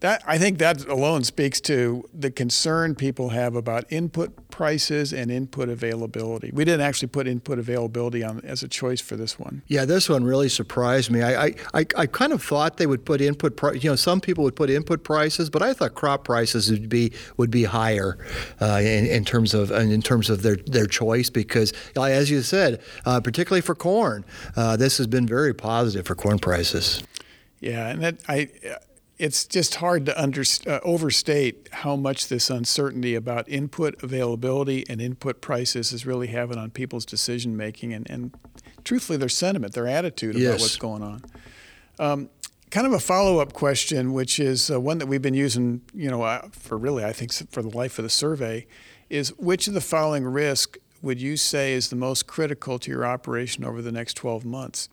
that 0.00 0.22
I 0.26 0.38
think 0.38 0.58
that 0.58 0.86
alone 0.86 1.24
speaks 1.24 1.60
to 1.62 2.08
the 2.12 2.30
concern 2.30 2.94
people 2.94 3.30
have 3.30 3.54
about 3.54 3.84
input 3.90 4.50
prices 4.50 5.12
and 5.12 5.30
input 5.30 5.68
availability. 5.68 6.50
We 6.52 6.64
didn't 6.64 6.80
actually 6.80 7.08
put 7.08 7.26
input 7.26 7.58
availability 7.58 8.24
on 8.24 8.40
as 8.44 8.62
a 8.62 8.68
choice 8.68 9.00
for 9.00 9.16
this 9.16 9.38
one. 9.38 9.62
Yeah, 9.68 9.84
this 9.84 10.08
one 10.08 10.24
really 10.24 10.48
surprised 10.48 11.10
me. 11.10 11.22
I 11.22 11.54
I, 11.74 11.86
I 11.96 12.06
kind 12.06 12.32
of 12.32 12.42
thought 12.42 12.78
they 12.78 12.86
would 12.86 13.04
put 13.04 13.20
input 13.20 13.56
price. 13.56 13.82
You 13.84 13.90
know, 13.90 13.96
some 13.96 14.20
people 14.20 14.44
would 14.44 14.56
put 14.56 14.70
input 14.70 15.04
prices, 15.04 15.50
but 15.50 15.62
I 15.62 15.74
thought 15.74 15.94
crop 15.94 16.24
prices 16.24 16.70
would 16.70 16.88
be 16.88 17.12
would 17.36 17.50
be 17.50 17.64
higher 17.64 18.18
uh, 18.60 18.80
in, 18.82 19.06
in 19.06 19.24
terms 19.24 19.54
of 19.54 19.70
in 19.70 20.02
terms 20.02 20.30
of 20.30 20.42
their 20.42 20.56
their 20.56 20.86
choice 20.86 21.30
because, 21.30 21.72
as 21.96 22.30
you 22.30 22.42
said, 22.42 22.80
uh, 23.04 23.20
particularly 23.20 23.60
for 23.60 23.74
corn, 23.74 24.24
uh, 24.56 24.76
this 24.76 24.98
has 24.98 25.06
been 25.06 25.26
very 25.26 25.54
positive 25.54 26.06
for 26.06 26.14
corn 26.14 26.38
prices. 26.38 27.02
Yeah, 27.60 27.88
and 27.88 28.02
that 28.02 28.16
I 28.26 28.48
it's 29.20 29.44
just 29.44 29.74
hard 29.76 30.06
to 30.06 30.20
under, 30.20 30.42
uh, 30.66 30.80
overstate 30.82 31.68
how 31.70 31.94
much 31.94 32.28
this 32.28 32.48
uncertainty 32.48 33.14
about 33.14 33.46
input 33.50 34.02
availability 34.02 34.82
and 34.88 34.98
input 34.98 35.42
prices 35.42 35.92
is 35.92 36.06
really 36.06 36.28
having 36.28 36.56
on 36.56 36.70
people's 36.70 37.04
decision 37.04 37.54
making 37.54 37.92
and, 37.92 38.08
and 38.08 38.34
truthfully 38.82 39.18
their 39.18 39.28
sentiment, 39.28 39.74
their 39.74 39.86
attitude 39.86 40.36
about 40.36 40.42
yes. 40.42 40.60
what's 40.62 40.76
going 40.76 41.02
on. 41.02 41.22
Um, 41.98 42.30
kind 42.70 42.86
of 42.86 42.94
a 42.94 42.98
follow-up 42.98 43.52
question, 43.52 44.14
which 44.14 44.40
is 44.40 44.70
uh, 44.70 44.80
one 44.80 44.96
that 44.96 45.06
we've 45.06 45.20
been 45.20 45.34
using, 45.34 45.82
you 45.92 46.10
know, 46.10 46.22
uh, 46.22 46.48
for 46.52 46.78
really 46.78 47.04
I 47.04 47.12
think 47.12 47.30
for 47.50 47.60
the 47.60 47.76
life 47.76 47.98
of 47.98 48.04
the 48.04 48.10
survey, 48.10 48.66
is 49.10 49.36
which 49.36 49.68
of 49.68 49.74
the 49.74 49.82
following 49.82 50.24
risk 50.24 50.78
would 51.02 51.20
you 51.20 51.36
say 51.36 51.74
is 51.74 51.90
the 51.90 51.96
most 51.96 52.26
critical 52.26 52.78
to 52.78 52.90
your 52.90 53.04
operation 53.04 53.64
over 53.64 53.82
the 53.82 53.92
next 53.92 54.14
12 54.14 54.46
months? 54.46 54.88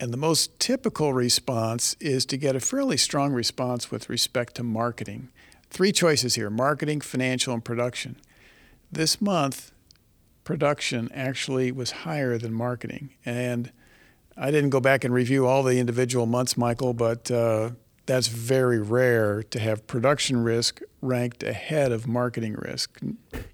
And 0.00 0.14
the 0.14 0.16
most 0.16 0.58
typical 0.58 1.12
response 1.12 1.94
is 2.00 2.24
to 2.26 2.38
get 2.38 2.56
a 2.56 2.60
fairly 2.60 2.96
strong 2.96 3.34
response 3.34 3.90
with 3.90 4.08
respect 4.08 4.54
to 4.54 4.62
marketing. 4.62 5.28
Three 5.68 5.92
choices 5.92 6.36
here 6.36 6.48
marketing, 6.48 7.02
financial, 7.02 7.52
and 7.52 7.62
production. 7.62 8.16
This 8.90 9.20
month, 9.20 9.72
production 10.42 11.10
actually 11.14 11.70
was 11.70 11.90
higher 11.90 12.38
than 12.38 12.54
marketing. 12.54 13.10
And 13.26 13.72
I 14.38 14.50
didn't 14.50 14.70
go 14.70 14.80
back 14.80 15.04
and 15.04 15.12
review 15.12 15.46
all 15.46 15.62
the 15.62 15.78
individual 15.78 16.24
months, 16.24 16.56
Michael, 16.56 16.94
but 16.94 17.30
uh, 17.30 17.72
that's 18.06 18.28
very 18.28 18.80
rare 18.80 19.42
to 19.42 19.60
have 19.60 19.86
production 19.86 20.42
risk 20.42 20.80
ranked 21.02 21.42
ahead 21.42 21.92
of 21.92 22.06
marketing 22.06 22.54
risk. 22.54 23.00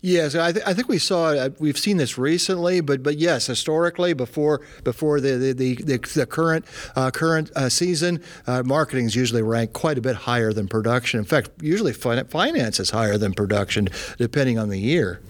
Yes, 0.00 0.34
I, 0.34 0.52
th- 0.52 0.64
I 0.66 0.74
think 0.74 0.88
we 0.88 0.98
saw 0.98 1.28
uh, 1.28 1.50
we've 1.58 1.78
seen 1.78 1.96
this 1.96 2.18
recently, 2.18 2.80
but 2.80 3.02
but 3.02 3.18
yes, 3.18 3.46
historically 3.46 4.14
before 4.14 4.62
before 4.84 5.20
the 5.20 5.36
the, 5.36 5.52
the, 5.52 5.96
the 5.96 6.26
current 6.26 6.64
uh, 6.96 7.10
current 7.10 7.50
uh, 7.54 7.68
season, 7.68 8.22
uh, 8.46 8.62
marketing 8.64 9.06
is 9.06 9.14
usually 9.14 9.42
ranked 9.42 9.74
quite 9.74 9.98
a 9.98 10.00
bit 10.00 10.16
higher 10.16 10.52
than 10.52 10.66
production. 10.68 11.18
In 11.20 11.26
fact, 11.26 11.50
usually 11.60 11.92
finance 11.92 12.80
is 12.80 12.90
higher 12.90 13.18
than 13.18 13.32
production, 13.32 13.88
depending 14.18 14.58
on 14.58 14.68
the 14.68 14.78
year. 14.78 15.20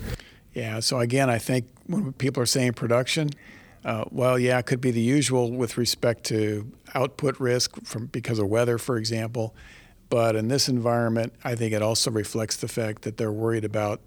Yeah. 0.54 0.80
So 0.80 1.00
again, 1.00 1.28
I 1.28 1.38
think 1.38 1.66
when 1.87 2.14
people 2.14 2.42
are 2.42 2.46
saying 2.46 2.73
production, 2.73 3.30
uh, 3.85 4.04
well, 4.11 4.38
yeah, 4.38 4.58
it 4.58 4.66
could 4.66 4.80
be 4.80 4.90
the 4.90 5.02
usual 5.02 5.52
with 5.52 5.76
respect 5.76 6.25
to 6.25 6.70
output 6.94 7.38
risk 7.38 7.76
from 7.85 8.06
because 8.06 8.38
of 8.38 8.49
weather, 8.49 8.78
for 8.78 8.96
example. 8.96 9.54
But 10.08 10.36
in 10.36 10.48
this 10.48 10.68
environment, 10.68 11.32
I 11.42 11.54
think 11.54 11.72
it 11.72 11.82
also 11.82 12.10
reflects 12.10 12.56
the 12.56 12.68
fact 12.68 13.02
that 13.02 13.16
they're 13.16 13.32
worried 13.32 13.64
about 13.64 14.00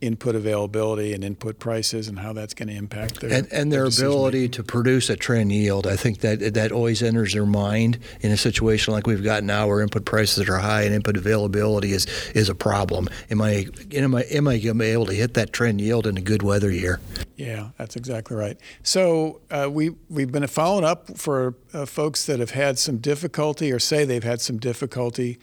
input 0.00 0.34
availability 0.34 1.12
and 1.12 1.22
input 1.22 1.58
prices 1.58 2.08
and 2.08 2.18
how 2.18 2.32
that's 2.32 2.54
going 2.54 2.68
to 2.68 2.74
impact 2.74 3.20
their 3.20 3.30
and, 3.30 3.52
and 3.52 3.70
their, 3.70 3.88
their 3.88 4.06
ability 4.06 4.48
to 4.48 4.62
produce 4.62 5.10
a 5.10 5.16
trend 5.16 5.52
yield. 5.52 5.86
I 5.86 5.96
think 5.96 6.20
that 6.20 6.54
that 6.54 6.72
always 6.72 7.02
enters 7.02 7.34
their 7.34 7.46
mind 7.46 7.98
in 8.20 8.30
a 8.30 8.36
situation 8.36 8.94
like 8.94 9.06
we've 9.06 9.22
got 9.22 9.44
now, 9.44 9.66
where 9.66 9.82
input 9.82 10.04
prices 10.04 10.48
are 10.48 10.58
high 10.58 10.82
and 10.82 10.94
input 10.94 11.16
availability 11.16 11.92
is 11.92 12.06
is 12.34 12.48
a 12.48 12.54
problem. 12.54 13.08
Am 13.30 13.42
I 13.42 13.66
am 13.92 14.14
I 14.14 14.22
am 14.22 14.48
I 14.48 14.58
going 14.58 14.60
to 14.60 14.74
be 14.74 14.86
able 14.86 15.06
to 15.06 15.14
hit 15.14 15.34
that 15.34 15.52
trend 15.52 15.80
yield 15.80 16.06
in 16.06 16.16
a 16.16 16.22
good 16.22 16.42
weather 16.42 16.70
year? 16.70 17.00
Yeah, 17.36 17.70
that's 17.76 17.96
exactly 17.96 18.36
right. 18.36 18.58
So 18.82 19.40
uh, 19.50 19.68
we 19.70 19.90
we've 20.08 20.32
been 20.32 20.46
following 20.46 20.84
up 20.84 21.16
for 21.18 21.54
uh, 21.74 21.84
folks 21.84 22.24
that 22.26 22.40
have 22.40 22.52
had 22.52 22.78
some 22.78 22.98
difficulty 22.98 23.70
or 23.70 23.78
say 23.78 24.04
they've 24.04 24.24
had 24.24 24.40
some 24.40 24.58
difficulty 24.58 25.38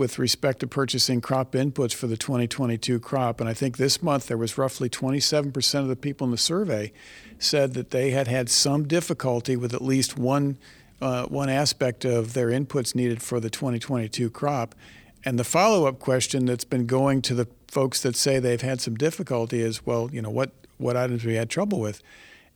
with 0.00 0.18
respect 0.18 0.60
to 0.60 0.66
purchasing 0.66 1.20
crop 1.20 1.52
inputs 1.52 1.92
for 1.92 2.06
the 2.06 2.16
2022 2.16 2.98
crop. 3.00 3.38
And 3.38 3.50
I 3.50 3.52
think 3.52 3.76
this 3.76 4.02
month 4.02 4.28
there 4.28 4.38
was 4.38 4.56
roughly 4.56 4.88
27% 4.88 5.74
of 5.78 5.88
the 5.88 5.94
people 5.94 6.24
in 6.24 6.30
the 6.30 6.38
survey 6.38 6.90
said 7.38 7.74
that 7.74 7.90
they 7.90 8.10
had 8.10 8.26
had 8.26 8.48
some 8.48 8.88
difficulty 8.88 9.56
with 9.56 9.74
at 9.74 9.82
least 9.82 10.16
one, 10.16 10.56
uh, 11.02 11.26
one 11.26 11.50
aspect 11.50 12.06
of 12.06 12.32
their 12.32 12.48
inputs 12.48 12.94
needed 12.94 13.20
for 13.20 13.40
the 13.40 13.50
2022 13.50 14.30
crop. 14.30 14.74
And 15.22 15.38
the 15.38 15.44
follow 15.44 15.84
up 15.84 15.98
question 15.98 16.46
that's 16.46 16.64
been 16.64 16.86
going 16.86 17.20
to 17.20 17.34
the 17.34 17.46
folks 17.68 18.00
that 18.00 18.16
say 18.16 18.38
they've 18.38 18.58
had 18.58 18.80
some 18.80 18.94
difficulty 18.94 19.60
is 19.60 19.84
well, 19.84 20.08
you 20.10 20.22
know, 20.22 20.30
what, 20.30 20.52
what 20.78 20.96
items 20.96 21.26
we 21.26 21.34
had 21.34 21.50
trouble 21.50 21.78
with? 21.78 22.02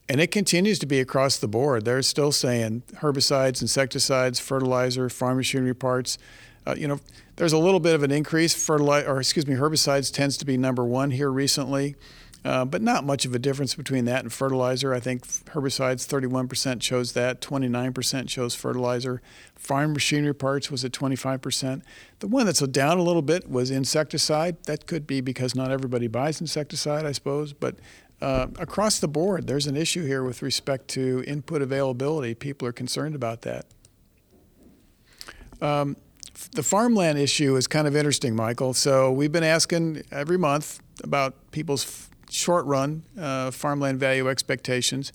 And 0.09 0.19
it 0.19 0.31
continues 0.31 0.79
to 0.79 0.87
be 0.87 0.99
across 0.99 1.37
the 1.37 1.49
board. 1.49 1.85
They're 1.85 2.01
still 2.01 2.33
saying 2.33 2.85
herbicides, 2.97 3.61
insecticides, 3.61 4.41
fertilizer, 4.41 5.11
farm 5.11 5.37
machinery 5.37 5.75
parts. 5.75 6.17
Uh, 6.67 6.75
you 6.77 6.89
know, 6.89 6.99
there's 7.37 7.53
a 7.53 7.59
little 7.59 7.81
bit 7.81 7.95
of 7.95 8.03
an 8.03 8.11
increase. 8.11 8.55
Fertilizer, 8.55 9.11
or 9.11 9.21
excuse 9.21 9.47
me, 9.47 9.55
herbicides 9.55 10.13
tends 10.13 10.37
to 10.39 10.45
be 10.45 10.57
number 10.57 10.85
one 10.85 11.11
here 11.11 11.31
recently, 11.31 11.97
uh, 12.45 12.65
but 12.65 12.81
not 12.81 13.05
much 13.05 13.25
of 13.25 13.35
a 13.35 13.39
difference 13.39 13.75
between 13.75 14.05
that 14.07 14.23
and 14.23 14.33
fertilizer. 14.33 14.95
I 14.95 15.01
think 15.01 15.27
herbicides, 15.27 16.07
31% 16.07 16.81
chose 16.81 17.13
that, 17.13 17.41
29% 17.41 18.29
chose 18.29 18.55
fertilizer. 18.55 19.21
Farm 19.55 19.93
machinery 19.93 20.35
parts 20.35 20.71
was 20.71 20.85
at 20.85 20.93
25%. 20.93 21.83
The 22.21 22.27
one 22.29 22.47
that's 22.47 22.61
down 22.61 22.99
a 22.99 23.03
little 23.03 23.23
bit 23.23 23.51
was 23.51 23.71
insecticide. 23.71 24.63
That 24.65 24.87
could 24.87 25.07
be 25.07 25.21
because 25.21 25.55
not 25.55 25.71
everybody 25.71 26.07
buys 26.07 26.41
insecticide, 26.41 27.05
I 27.05 27.13
suppose, 27.13 27.53
but 27.53 27.77
uh, 28.21 28.47
across 28.59 29.01
the 29.01 29.09
board, 29.09 29.47
there's 29.47 29.67
an 29.67 29.77
issue 29.77 30.07
here 30.07 30.23
with 30.23 30.41
respect 30.41 30.89
to 30.89 31.23
input 31.27 31.61
availability. 31.61 32.35
People 32.35 32.67
are 32.67 32.73
concerned 32.73 33.15
about 33.15 33.43
that. 33.43 33.67
Um, 35.61 35.97
the 36.53 36.63
farmland 36.63 37.19
issue 37.19 37.57
is 37.57 37.67
kind 37.67 37.87
of 37.87 37.97
interesting, 37.97 38.35
Michael. 38.35 38.75
So 38.75 39.11
we've 39.13 39.33
been 39.33 39.45
asking 39.45 40.03
every 40.11 40.39
month 40.39 40.81
about 41.03 41.51
people's 41.51 42.09
short 42.31 42.67
run 42.67 43.05
uh, 43.19 43.51
farmland 43.51 44.01
value 44.01 44.29
expectations. 44.29 45.13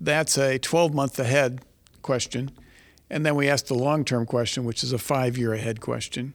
That's 0.00 0.38
a 0.38 0.58
12 0.58 0.94
month 0.94 1.18
ahead 1.18 1.60
question. 2.02 2.50
And 3.10 3.26
then 3.26 3.34
we 3.34 3.48
ask 3.48 3.66
the 3.66 3.74
long 3.74 4.04
term 4.04 4.26
question, 4.26 4.64
which 4.64 4.84
is 4.84 4.92
a 4.92 4.98
five 4.98 5.36
year 5.36 5.52
ahead 5.52 5.80
question. 5.80 6.34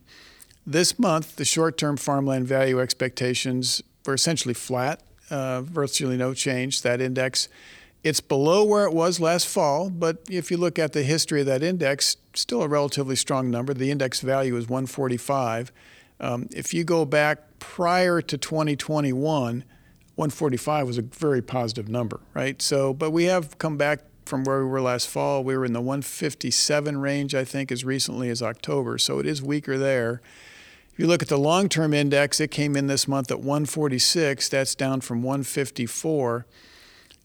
This 0.67 0.99
month, 0.99 1.37
the 1.37 1.45
short 1.45 1.77
term 1.77 1.95
farmland 1.95 2.47
value 2.47 2.79
expectations 2.81 3.81
were 4.05 4.15
essentially 4.15 4.53
flat, 4.53 5.01
uh, 5.29 5.61
virtually 5.61 6.17
no 6.17 6.33
change. 6.33 6.81
That 6.81 7.01
index 7.01 7.47
it's 8.05 8.21
below 8.21 8.63
where 8.63 8.85
it 8.85 8.93
was 8.93 9.19
last 9.19 9.47
fall, 9.47 9.89
but 9.89 10.17
if 10.29 10.51
you 10.51 10.57
look 10.57 10.77
at 10.77 10.93
the 10.93 11.01
history 11.01 11.39
of 11.39 11.47
that 11.47 11.63
index, 11.63 12.17
still 12.35 12.61
a 12.61 12.67
relatively 12.67 13.15
strong 13.15 13.49
number. 13.49 13.73
The 13.73 13.91
index 13.91 14.21
value 14.21 14.55
is 14.55 14.67
145. 14.67 15.71
Um, 16.19 16.47
if 16.51 16.73
you 16.73 16.83
go 16.83 17.05
back 17.05 17.59
prior 17.59 18.21
to 18.21 18.37
2021, 18.37 19.63
145 20.15 20.87
was 20.87 20.97
a 20.97 21.01
very 21.01 21.41
positive 21.41 21.89
number, 21.89 22.21
right? 22.33 22.61
So, 22.61 22.93
but 22.93 23.11
we 23.11 23.25
have 23.25 23.57
come 23.57 23.77
back 23.77 23.99
from 24.25 24.43
where 24.43 24.59
we 24.59 24.69
were 24.69 24.81
last 24.81 25.07
fall. 25.07 25.43
We 25.43 25.55
were 25.57 25.65
in 25.65 25.73
the 25.73 25.81
157 25.81 26.97
range, 26.97 27.35
I 27.35 27.43
think, 27.43 27.71
as 27.71 27.83
recently 27.83 28.29
as 28.29 28.41
October. 28.41 28.97
So 28.97 29.19
it 29.19 29.25
is 29.25 29.41
weaker 29.41 29.77
there. 29.77 30.21
If 30.91 30.99
you 30.99 31.07
look 31.07 31.21
at 31.21 31.27
the 31.27 31.37
long 31.37 31.67
term 31.67 31.93
index, 31.93 32.39
it 32.39 32.51
came 32.51 32.75
in 32.75 32.87
this 32.87 33.07
month 33.07 33.29
at 33.29 33.39
146. 33.39 34.47
That's 34.49 34.75
down 34.75 35.01
from 35.01 35.21
154. 35.21 36.45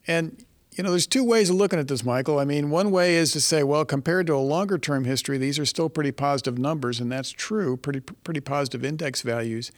And 0.07 0.45
you 0.77 0.85
know, 0.85 0.91
there's 0.91 1.07
two 1.07 1.25
ways 1.25 1.51
of 1.51 1.57
looking 1.57 1.79
at 1.79 1.89
this, 1.89 2.05
Michael. 2.05 2.39
I 2.39 2.45
mean, 2.45 2.71
one 2.71 2.91
way 2.91 3.17
is 3.17 3.33
to 3.33 3.41
say, 3.41 3.63
well, 3.63 3.85
compared 3.85 4.27
to 4.29 4.35
a 4.35 4.39
longer 4.39 4.79
term 4.79 5.05
history, 5.05 5.37
these 5.37 5.59
are 5.59 5.67
still 5.67 5.89
pretty 5.89 6.13
positive 6.13 6.59
numbers, 6.59 7.01
and 7.01 7.11
that's 7.11 7.31
true, 7.31 7.77
pretty, 7.77 8.01
pretty 8.01 8.41
positive 8.41 8.85
index 8.85 9.23
values. 9.23 9.73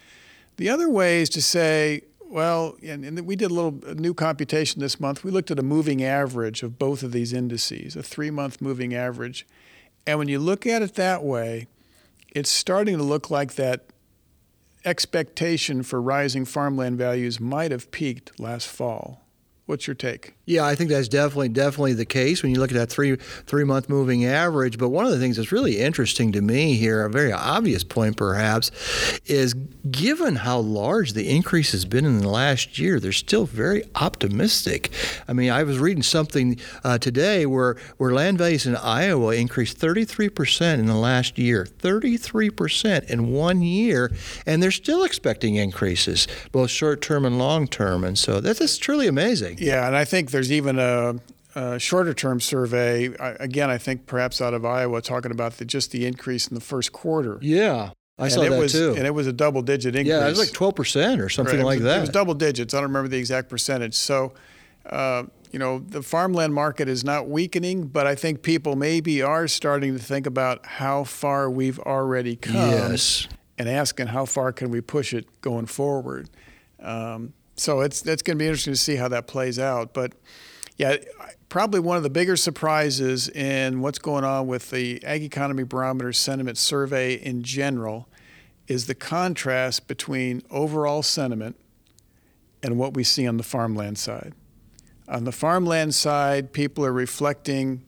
The 0.56 0.68
other 0.68 0.90
way 0.90 1.22
is 1.22 1.30
to 1.30 1.42
say, 1.42 2.02
well, 2.20 2.76
and, 2.82 3.04
and 3.04 3.26
we 3.26 3.36
did 3.36 3.50
a 3.50 3.54
little 3.54 3.78
a 3.86 3.94
new 3.94 4.14
computation 4.14 4.80
this 4.80 5.00
month. 5.00 5.24
We 5.24 5.30
looked 5.30 5.50
at 5.50 5.58
a 5.58 5.62
moving 5.62 6.02
average 6.02 6.62
of 6.62 6.78
both 6.78 7.02
of 7.02 7.12
these 7.12 7.32
indices, 7.32 7.96
a 7.96 8.02
three 8.02 8.30
month 8.30 8.60
moving 8.60 8.94
average. 8.94 9.46
And 10.06 10.18
when 10.18 10.28
you 10.28 10.38
look 10.38 10.66
at 10.66 10.82
it 10.82 10.94
that 10.94 11.22
way, 11.22 11.68
it's 12.34 12.50
starting 12.50 12.96
to 12.96 13.02
look 13.02 13.30
like 13.30 13.54
that 13.54 13.84
expectation 14.84 15.82
for 15.82 16.00
rising 16.00 16.44
farmland 16.44 16.98
values 16.98 17.38
might 17.38 17.70
have 17.70 17.90
peaked 17.90 18.38
last 18.40 18.66
fall. 18.66 19.22
What's 19.66 19.86
your 19.86 19.94
take? 19.94 20.34
Yeah, 20.44 20.66
I 20.66 20.74
think 20.74 20.90
that's 20.90 21.06
definitely 21.06 21.50
definitely 21.50 21.92
the 21.92 22.04
case 22.04 22.42
when 22.42 22.52
you 22.52 22.58
look 22.58 22.72
at 22.72 22.76
that 22.76 22.90
three 22.90 23.14
three 23.14 23.62
month 23.62 23.88
moving 23.88 24.24
average. 24.24 24.76
But 24.76 24.88
one 24.88 25.04
of 25.04 25.12
the 25.12 25.18
things 25.20 25.36
that's 25.36 25.52
really 25.52 25.78
interesting 25.78 26.32
to 26.32 26.40
me 26.40 26.74
here, 26.74 27.04
a 27.04 27.10
very 27.10 27.32
obvious 27.32 27.84
point 27.84 28.16
perhaps, 28.16 28.72
is 29.26 29.54
given 29.88 30.36
how 30.36 30.58
large 30.58 31.12
the 31.12 31.30
increase 31.30 31.70
has 31.70 31.84
been 31.84 32.04
in 32.04 32.18
the 32.18 32.28
last 32.28 32.76
year, 32.76 32.98
they're 32.98 33.12
still 33.12 33.46
very 33.46 33.84
optimistic. 33.94 34.90
I 35.28 35.32
mean, 35.32 35.50
I 35.50 35.62
was 35.62 35.78
reading 35.78 36.02
something 36.02 36.58
uh, 36.82 36.98
today 36.98 37.46
where 37.46 37.76
where 37.98 38.12
land 38.12 38.38
values 38.38 38.66
in 38.66 38.74
Iowa 38.74 39.36
increased 39.36 39.78
33 39.78 40.28
percent 40.28 40.80
in 40.80 40.86
the 40.86 40.96
last 40.96 41.38
year, 41.38 41.66
33 41.66 42.50
percent 42.50 43.04
in 43.08 43.30
one 43.30 43.62
year, 43.62 44.10
and 44.44 44.60
they're 44.60 44.72
still 44.72 45.04
expecting 45.04 45.54
increases, 45.54 46.26
both 46.50 46.70
short 46.70 47.00
term 47.00 47.24
and 47.24 47.38
long 47.38 47.68
term. 47.68 48.02
And 48.02 48.18
so 48.18 48.40
that's, 48.40 48.58
that's 48.58 48.76
truly 48.76 49.06
amazing. 49.06 49.58
Yeah, 49.60 49.86
and 49.86 49.94
I 49.94 50.04
think 50.04 50.31
there's 50.32 50.50
even 50.50 50.78
a, 50.78 51.14
a 51.54 51.78
shorter 51.78 52.14
term 52.14 52.40
survey. 52.40 53.16
I, 53.18 53.30
again, 53.40 53.70
I 53.70 53.78
think 53.78 54.06
perhaps 54.06 54.40
out 54.40 54.54
of 54.54 54.64
Iowa, 54.64 55.00
talking 55.00 55.30
about 55.30 55.58
the, 55.58 55.64
just 55.64 55.92
the 55.92 56.06
increase 56.06 56.48
in 56.48 56.54
the 56.54 56.60
first 56.60 56.92
quarter. 56.92 57.38
Yeah. 57.40 57.90
I 58.18 58.24
and 58.24 58.32
saw 58.32 58.42
that 58.42 58.58
was, 58.58 58.72
too. 58.72 58.94
And 58.96 59.06
it 59.06 59.14
was 59.14 59.26
a 59.26 59.32
double 59.32 59.62
digit 59.62 59.96
increase. 59.96 60.12
Yeah, 60.12 60.26
it 60.26 60.30
was 60.30 60.38
like 60.38 60.50
12% 60.50 61.18
or 61.18 61.28
something 61.28 61.56
right. 61.56 61.64
like 61.64 61.76
was, 61.78 61.84
that. 61.84 61.98
It 61.98 62.00
was 62.00 62.10
double 62.10 62.34
digits. 62.34 62.74
I 62.74 62.78
don't 62.78 62.88
remember 62.88 63.08
the 63.08 63.18
exact 63.18 63.48
percentage. 63.48 63.94
So, 63.94 64.34
uh, 64.86 65.24
you 65.50 65.58
know, 65.58 65.78
the 65.80 66.02
farmland 66.02 66.54
market 66.54 66.88
is 66.88 67.04
not 67.04 67.28
weakening, 67.28 67.86
but 67.86 68.06
I 68.06 68.14
think 68.14 68.42
people 68.42 68.74
maybe 68.74 69.22
are 69.22 69.46
starting 69.46 69.96
to 69.96 70.02
think 70.02 70.26
about 70.26 70.64
how 70.64 71.04
far 71.04 71.50
we've 71.50 71.78
already 71.80 72.36
come 72.36 72.54
yes. 72.54 73.28
and 73.58 73.68
asking 73.68 74.08
how 74.08 74.24
far 74.24 74.52
can 74.52 74.70
we 74.70 74.80
push 74.80 75.12
it 75.12 75.40
going 75.42 75.66
forward. 75.66 76.30
Um, 76.80 77.34
so 77.62 77.80
it's 77.80 78.02
that's 78.02 78.22
going 78.22 78.36
to 78.36 78.42
be 78.42 78.48
interesting 78.48 78.72
to 78.72 78.78
see 78.78 78.96
how 78.96 79.08
that 79.08 79.26
plays 79.26 79.58
out. 79.58 79.94
But 79.94 80.12
yeah, 80.76 80.96
probably 81.48 81.80
one 81.80 81.96
of 81.96 82.02
the 82.02 82.10
bigger 82.10 82.36
surprises 82.36 83.28
in 83.28 83.80
what's 83.80 83.98
going 83.98 84.24
on 84.24 84.46
with 84.48 84.70
the 84.70 85.02
Ag 85.04 85.22
Economy 85.22 85.62
Barometer 85.62 86.12
Sentiment 86.12 86.58
Survey 86.58 87.14
in 87.14 87.42
general 87.42 88.08
is 88.66 88.86
the 88.86 88.94
contrast 88.94 89.86
between 89.86 90.42
overall 90.50 91.02
sentiment 91.02 91.56
and 92.62 92.78
what 92.78 92.94
we 92.94 93.04
see 93.04 93.26
on 93.26 93.36
the 93.36 93.42
farmland 93.42 93.98
side. 93.98 94.34
On 95.08 95.24
the 95.24 95.32
farmland 95.32 95.94
side, 95.94 96.52
people 96.52 96.84
are 96.84 96.92
reflecting, 96.92 97.82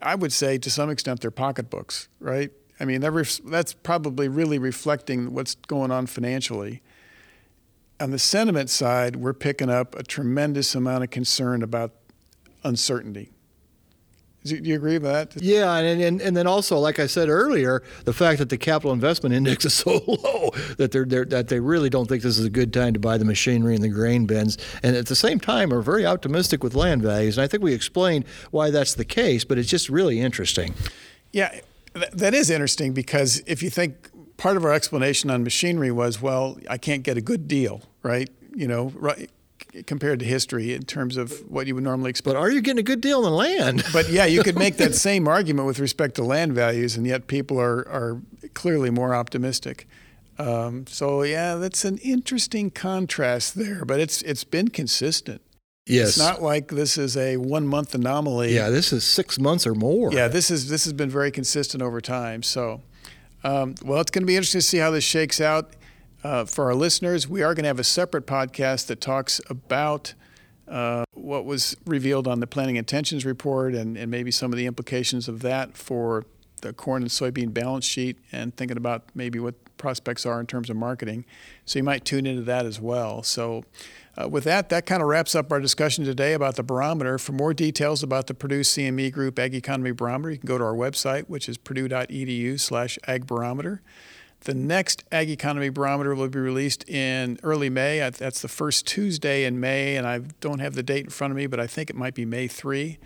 I 0.00 0.14
would 0.14 0.32
say 0.32 0.58
to 0.58 0.70
some 0.70 0.90
extent, 0.90 1.20
their 1.20 1.30
pocketbooks, 1.30 2.08
right? 2.18 2.50
I 2.78 2.86
mean, 2.86 3.02
that's 3.02 3.74
probably 3.74 4.28
really 4.28 4.58
reflecting 4.58 5.34
what's 5.34 5.54
going 5.54 5.90
on 5.90 6.06
financially 6.06 6.82
on 8.00 8.10
the 8.10 8.18
sentiment 8.18 8.70
side, 8.70 9.16
we're 9.16 9.34
picking 9.34 9.70
up 9.70 9.94
a 9.94 10.02
tremendous 10.02 10.74
amount 10.74 11.04
of 11.04 11.10
concern 11.10 11.62
about 11.62 11.92
uncertainty. 12.64 13.30
Do 14.42 14.56
you 14.56 14.74
agree 14.74 14.94
with 14.94 15.02
that? 15.02 15.36
Yeah, 15.42 15.76
and, 15.76 16.00
and 16.00 16.20
and 16.22 16.34
then 16.34 16.46
also, 16.46 16.78
like 16.78 16.98
I 16.98 17.06
said 17.06 17.28
earlier, 17.28 17.82
the 18.06 18.14
fact 18.14 18.38
that 18.38 18.48
the 18.48 18.56
capital 18.56 18.90
investment 18.90 19.34
index 19.34 19.64
is 19.66 19.74
so 19.74 20.02
low 20.06 20.50
that 20.78 20.92
they're, 20.92 21.04
they're, 21.04 21.26
that 21.26 21.48
they 21.48 21.60
really 21.60 21.90
don't 21.90 22.08
think 22.08 22.22
this 22.22 22.38
is 22.38 22.46
a 22.46 22.50
good 22.50 22.72
time 22.72 22.94
to 22.94 22.98
buy 22.98 23.18
the 23.18 23.24
machinery 23.26 23.74
and 23.74 23.84
the 23.84 23.90
grain 23.90 24.24
bins, 24.24 24.56
and 24.82 24.96
at 24.96 25.06
the 25.06 25.14
same 25.14 25.40
time 25.40 25.74
are 25.74 25.82
very 25.82 26.06
optimistic 26.06 26.64
with 26.64 26.74
land 26.74 27.02
values. 27.02 27.36
And 27.36 27.44
I 27.44 27.48
think 27.48 27.62
we 27.62 27.74
explained 27.74 28.24
why 28.50 28.70
that's 28.70 28.94
the 28.94 29.04
case, 29.04 29.44
but 29.44 29.58
it's 29.58 29.68
just 29.68 29.90
really 29.90 30.20
interesting. 30.20 30.74
Yeah, 31.32 31.60
that 31.92 32.32
is 32.32 32.48
interesting 32.48 32.94
because 32.94 33.42
if 33.46 33.62
you 33.62 33.68
think 33.68 34.08
part 34.38 34.56
of 34.56 34.64
our 34.64 34.72
explanation 34.72 35.28
on 35.28 35.44
machinery 35.44 35.90
was, 35.90 36.22
well, 36.22 36.58
I 36.68 36.78
can't 36.78 37.02
get 37.02 37.18
a 37.18 37.20
good 37.20 37.46
deal, 37.46 37.82
right? 38.02 38.28
You 38.54 38.68
know, 38.68 38.92
right 38.96 39.30
compared 39.86 40.18
to 40.18 40.24
history 40.24 40.74
in 40.74 40.82
terms 40.82 41.16
of 41.16 41.32
what 41.50 41.66
you 41.66 41.74
would 41.74 41.84
normally 41.84 42.10
expect. 42.10 42.34
But 42.34 42.38
are 42.38 42.50
you 42.50 42.60
getting 42.60 42.80
a 42.80 42.82
good 42.82 43.00
deal 43.00 43.18
on 43.18 43.24
the 43.24 43.30
land? 43.30 43.84
but 43.92 44.08
yeah, 44.10 44.24
you 44.24 44.42
could 44.42 44.58
make 44.58 44.76
that 44.78 44.94
same 45.08 45.28
argument 45.28 45.66
with 45.66 45.78
respect 45.78 46.16
to 46.16 46.24
land 46.24 46.52
values, 46.52 46.96
and 46.96 47.06
yet 47.06 47.26
people 47.26 47.60
are, 47.60 47.86
are 47.88 48.20
clearly 48.54 48.90
more 48.90 49.14
optimistic. 49.14 49.86
Um, 50.38 50.86
so 50.86 51.22
yeah, 51.22 51.56
that's 51.56 51.84
an 51.84 51.98
interesting 51.98 52.70
contrast 52.70 53.54
there, 53.56 53.84
but 53.84 54.00
it's 54.00 54.22
it's 54.22 54.44
been 54.44 54.68
consistent. 54.68 55.42
Yes. 55.86 56.10
It's 56.10 56.18
not 56.18 56.40
like 56.40 56.68
this 56.68 56.96
is 56.96 57.16
a 57.16 57.36
one 57.36 57.66
month 57.66 57.94
anomaly. 57.94 58.54
Yeah, 58.54 58.70
this 58.70 58.92
is 58.92 59.04
six 59.04 59.38
months 59.38 59.66
or 59.66 59.74
more. 59.74 60.12
Yeah, 60.12 60.28
this 60.28 60.50
is 60.50 60.68
this 60.68 60.84
has 60.84 60.92
been 60.92 61.10
very 61.10 61.30
consistent 61.30 61.82
over 61.82 62.00
time. 62.00 62.42
So 62.42 62.80
um, 63.44 63.74
well, 63.84 64.00
it's 64.00 64.10
going 64.10 64.22
to 64.22 64.26
be 64.26 64.36
interesting 64.36 64.60
to 64.60 64.66
see 64.66 64.78
how 64.78 64.90
this 64.90 65.04
shakes 65.04 65.40
out. 65.40 65.74
Uh, 66.22 66.44
for 66.44 66.66
our 66.66 66.74
listeners, 66.74 67.26
we 67.26 67.42
are 67.42 67.54
going 67.54 67.64
to 67.64 67.68
have 67.68 67.78
a 67.78 67.84
separate 67.84 68.26
podcast 68.26 68.86
that 68.88 69.00
talks 69.00 69.40
about 69.48 70.12
uh, 70.68 71.04
what 71.14 71.46
was 71.46 71.76
revealed 71.86 72.28
on 72.28 72.40
the 72.40 72.46
planning 72.46 72.76
Intentions 72.76 73.24
Report 73.24 73.74
and, 73.74 73.96
and 73.96 74.10
maybe 74.10 74.30
some 74.30 74.52
of 74.52 74.58
the 74.58 74.66
implications 74.66 75.28
of 75.28 75.40
that 75.40 75.76
for 75.76 76.26
the 76.60 76.74
corn 76.74 77.02
and 77.02 77.10
soybean 77.10 77.54
balance 77.54 77.86
sheet 77.86 78.18
and 78.32 78.54
thinking 78.54 78.76
about 78.76 79.04
maybe 79.14 79.38
what 79.38 79.54
prospects 79.78 80.26
are 80.26 80.38
in 80.38 80.46
terms 80.46 80.68
of 80.68 80.76
marketing. 80.76 81.24
So 81.64 81.78
you 81.78 81.82
might 81.84 82.04
tune 82.04 82.26
into 82.26 82.42
that 82.42 82.66
as 82.66 82.78
well. 82.78 83.22
So 83.22 83.64
uh, 84.20 84.28
with 84.28 84.44
that, 84.44 84.68
that 84.68 84.84
kind 84.84 85.00
of 85.00 85.08
wraps 85.08 85.34
up 85.34 85.50
our 85.50 85.58
discussion 85.58 86.04
today 86.04 86.34
about 86.34 86.56
the 86.56 86.62
barometer. 86.62 87.16
For 87.16 87.32
more 87.32 87.54
details 87.54 88.02
about 88.02 88.26
the 88.26 88.34
Purdue 88.34 88.60
CME 88.60 89.10
Group 89.10 89.38
Ag 89.38 89.54
Economy 89.54 89.92
Barometer, 89.92 90.32
you 90.32 90.38
can 90.38 90.46
go 90.46 90.58
to 90.58 90.64
our 90.64 90.74
website, 90.74 91.24
which 91.28 91.48
is 91.48 91.56
purdue.edu 91.56 92.60
slash 92.60 92.98
agbarometer. 93.08 93.78
The 94.42 94.54
next 94.54 95.04
Ag 95.12 95.28
Economy 95.28 95.68
Barometer 95.68 96.14
will 96.14 96.28
be 96.28 96.38
released 96.38 96.88
in 96.88 97.38
early 97.42 97.68
May. 97.68 97.98
That's 97.98 98.40
the 98.40 98.48
first 98.48 98.86
Tuesday 98.86 99.44
in 99.44 99.60
May, 99.60 99.96
and 99.96 100.06
I 100.06 100.20
don't 100.40 100.60
have 100.60 100.74
the 100.74 100.82
date 100.82 101.04
in 101.04 101.10
front 101.10 101.30
of 101.32 101.36
me, 101.36 101.46
but 101.46 101.60
I 101.60 101.66
think 101.66 101.90
it 101.90 101.96
might 101.96 102.14
be 102.14 102.24
May 102.24 102.48
3. 102.48 102.98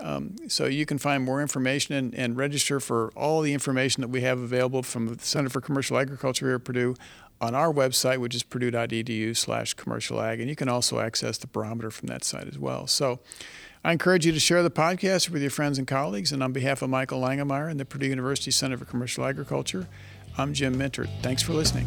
Um, 0.00 0.36
so 0.48 0.66
you 0.66 0.86
can 0.86 0.98
find 0.98 1.22
more 1.22 1.40
information 1.42 1.94
and, 1.94 2.14
and, 2.14 2.36
register 2.36 2.80
for 2.80 3.10
all 3.14 3.42
the 3.42 3.52
information 3.52 4.00
that 4.00 4.08
we 4.08 4.22
have 4.22 4.40
available 4.40 4.82
from 4.82 5.14
the 5.14 5.22
Center 5.22 5.50
for 5.50 5.60
Commercial 5.60 5.98
Agriculture 5.98 6.46
here 6.46 6.54
at 6.56 6.64
Purdue 6.64 6.96
on 7.40 7.54
our 7.54 7.72
website, 7.72 8.18
which 8.18 8.34
is 8.34 8.42
purdue.edu 8.42 9.36
slash 9.36 9.74
commercial 9.74 10.20
ag. 10.20 10.40
And 10.40 10.48
you 10.48 10.56
can 10.56 10.70
also 10.70 11.00
access 11.00 11.38
the 11.38 11.46
barometer 11.46 11.90
from 11.90 12.08
that 12.08 12.24
site 12.24 12.48
as 12.48 12.58
well. 12.58 12.86
So 12.86 13.20
I 13.84 13.92
encourage 13.92 14.26
you 14.26 14.32
to 14.32 14.40
share 14.40 14.62
the 14.62 14.70
podcast 14.70 15.30
with 15.30 15.42
your 15.42 15.50
friends 15.50 15.78
and 15.78 15.86
colleagues. 15.86 16.32
And 16.32 16.42
on 16.42 16.52
behalf 16.52 16.82
of 16.82 16.90
Michael 16.90 17.20
Langemeier 17.20 17.70
and 17.70 17.78
the 17.78 17.84
Purdue 17.84 18.06
University 18.06 18.50
Center 18.50 18.76
for 18.76 18.84
Commercial 18.84 19.24
Agriculture, 19.24 19.86
I'm 20.38 20.54
Jim 20.54 20.74
Mintert. 20.76 21.08
Thanks 21.22 21.42
for 21.42 21.52
listening. 21.52 21.86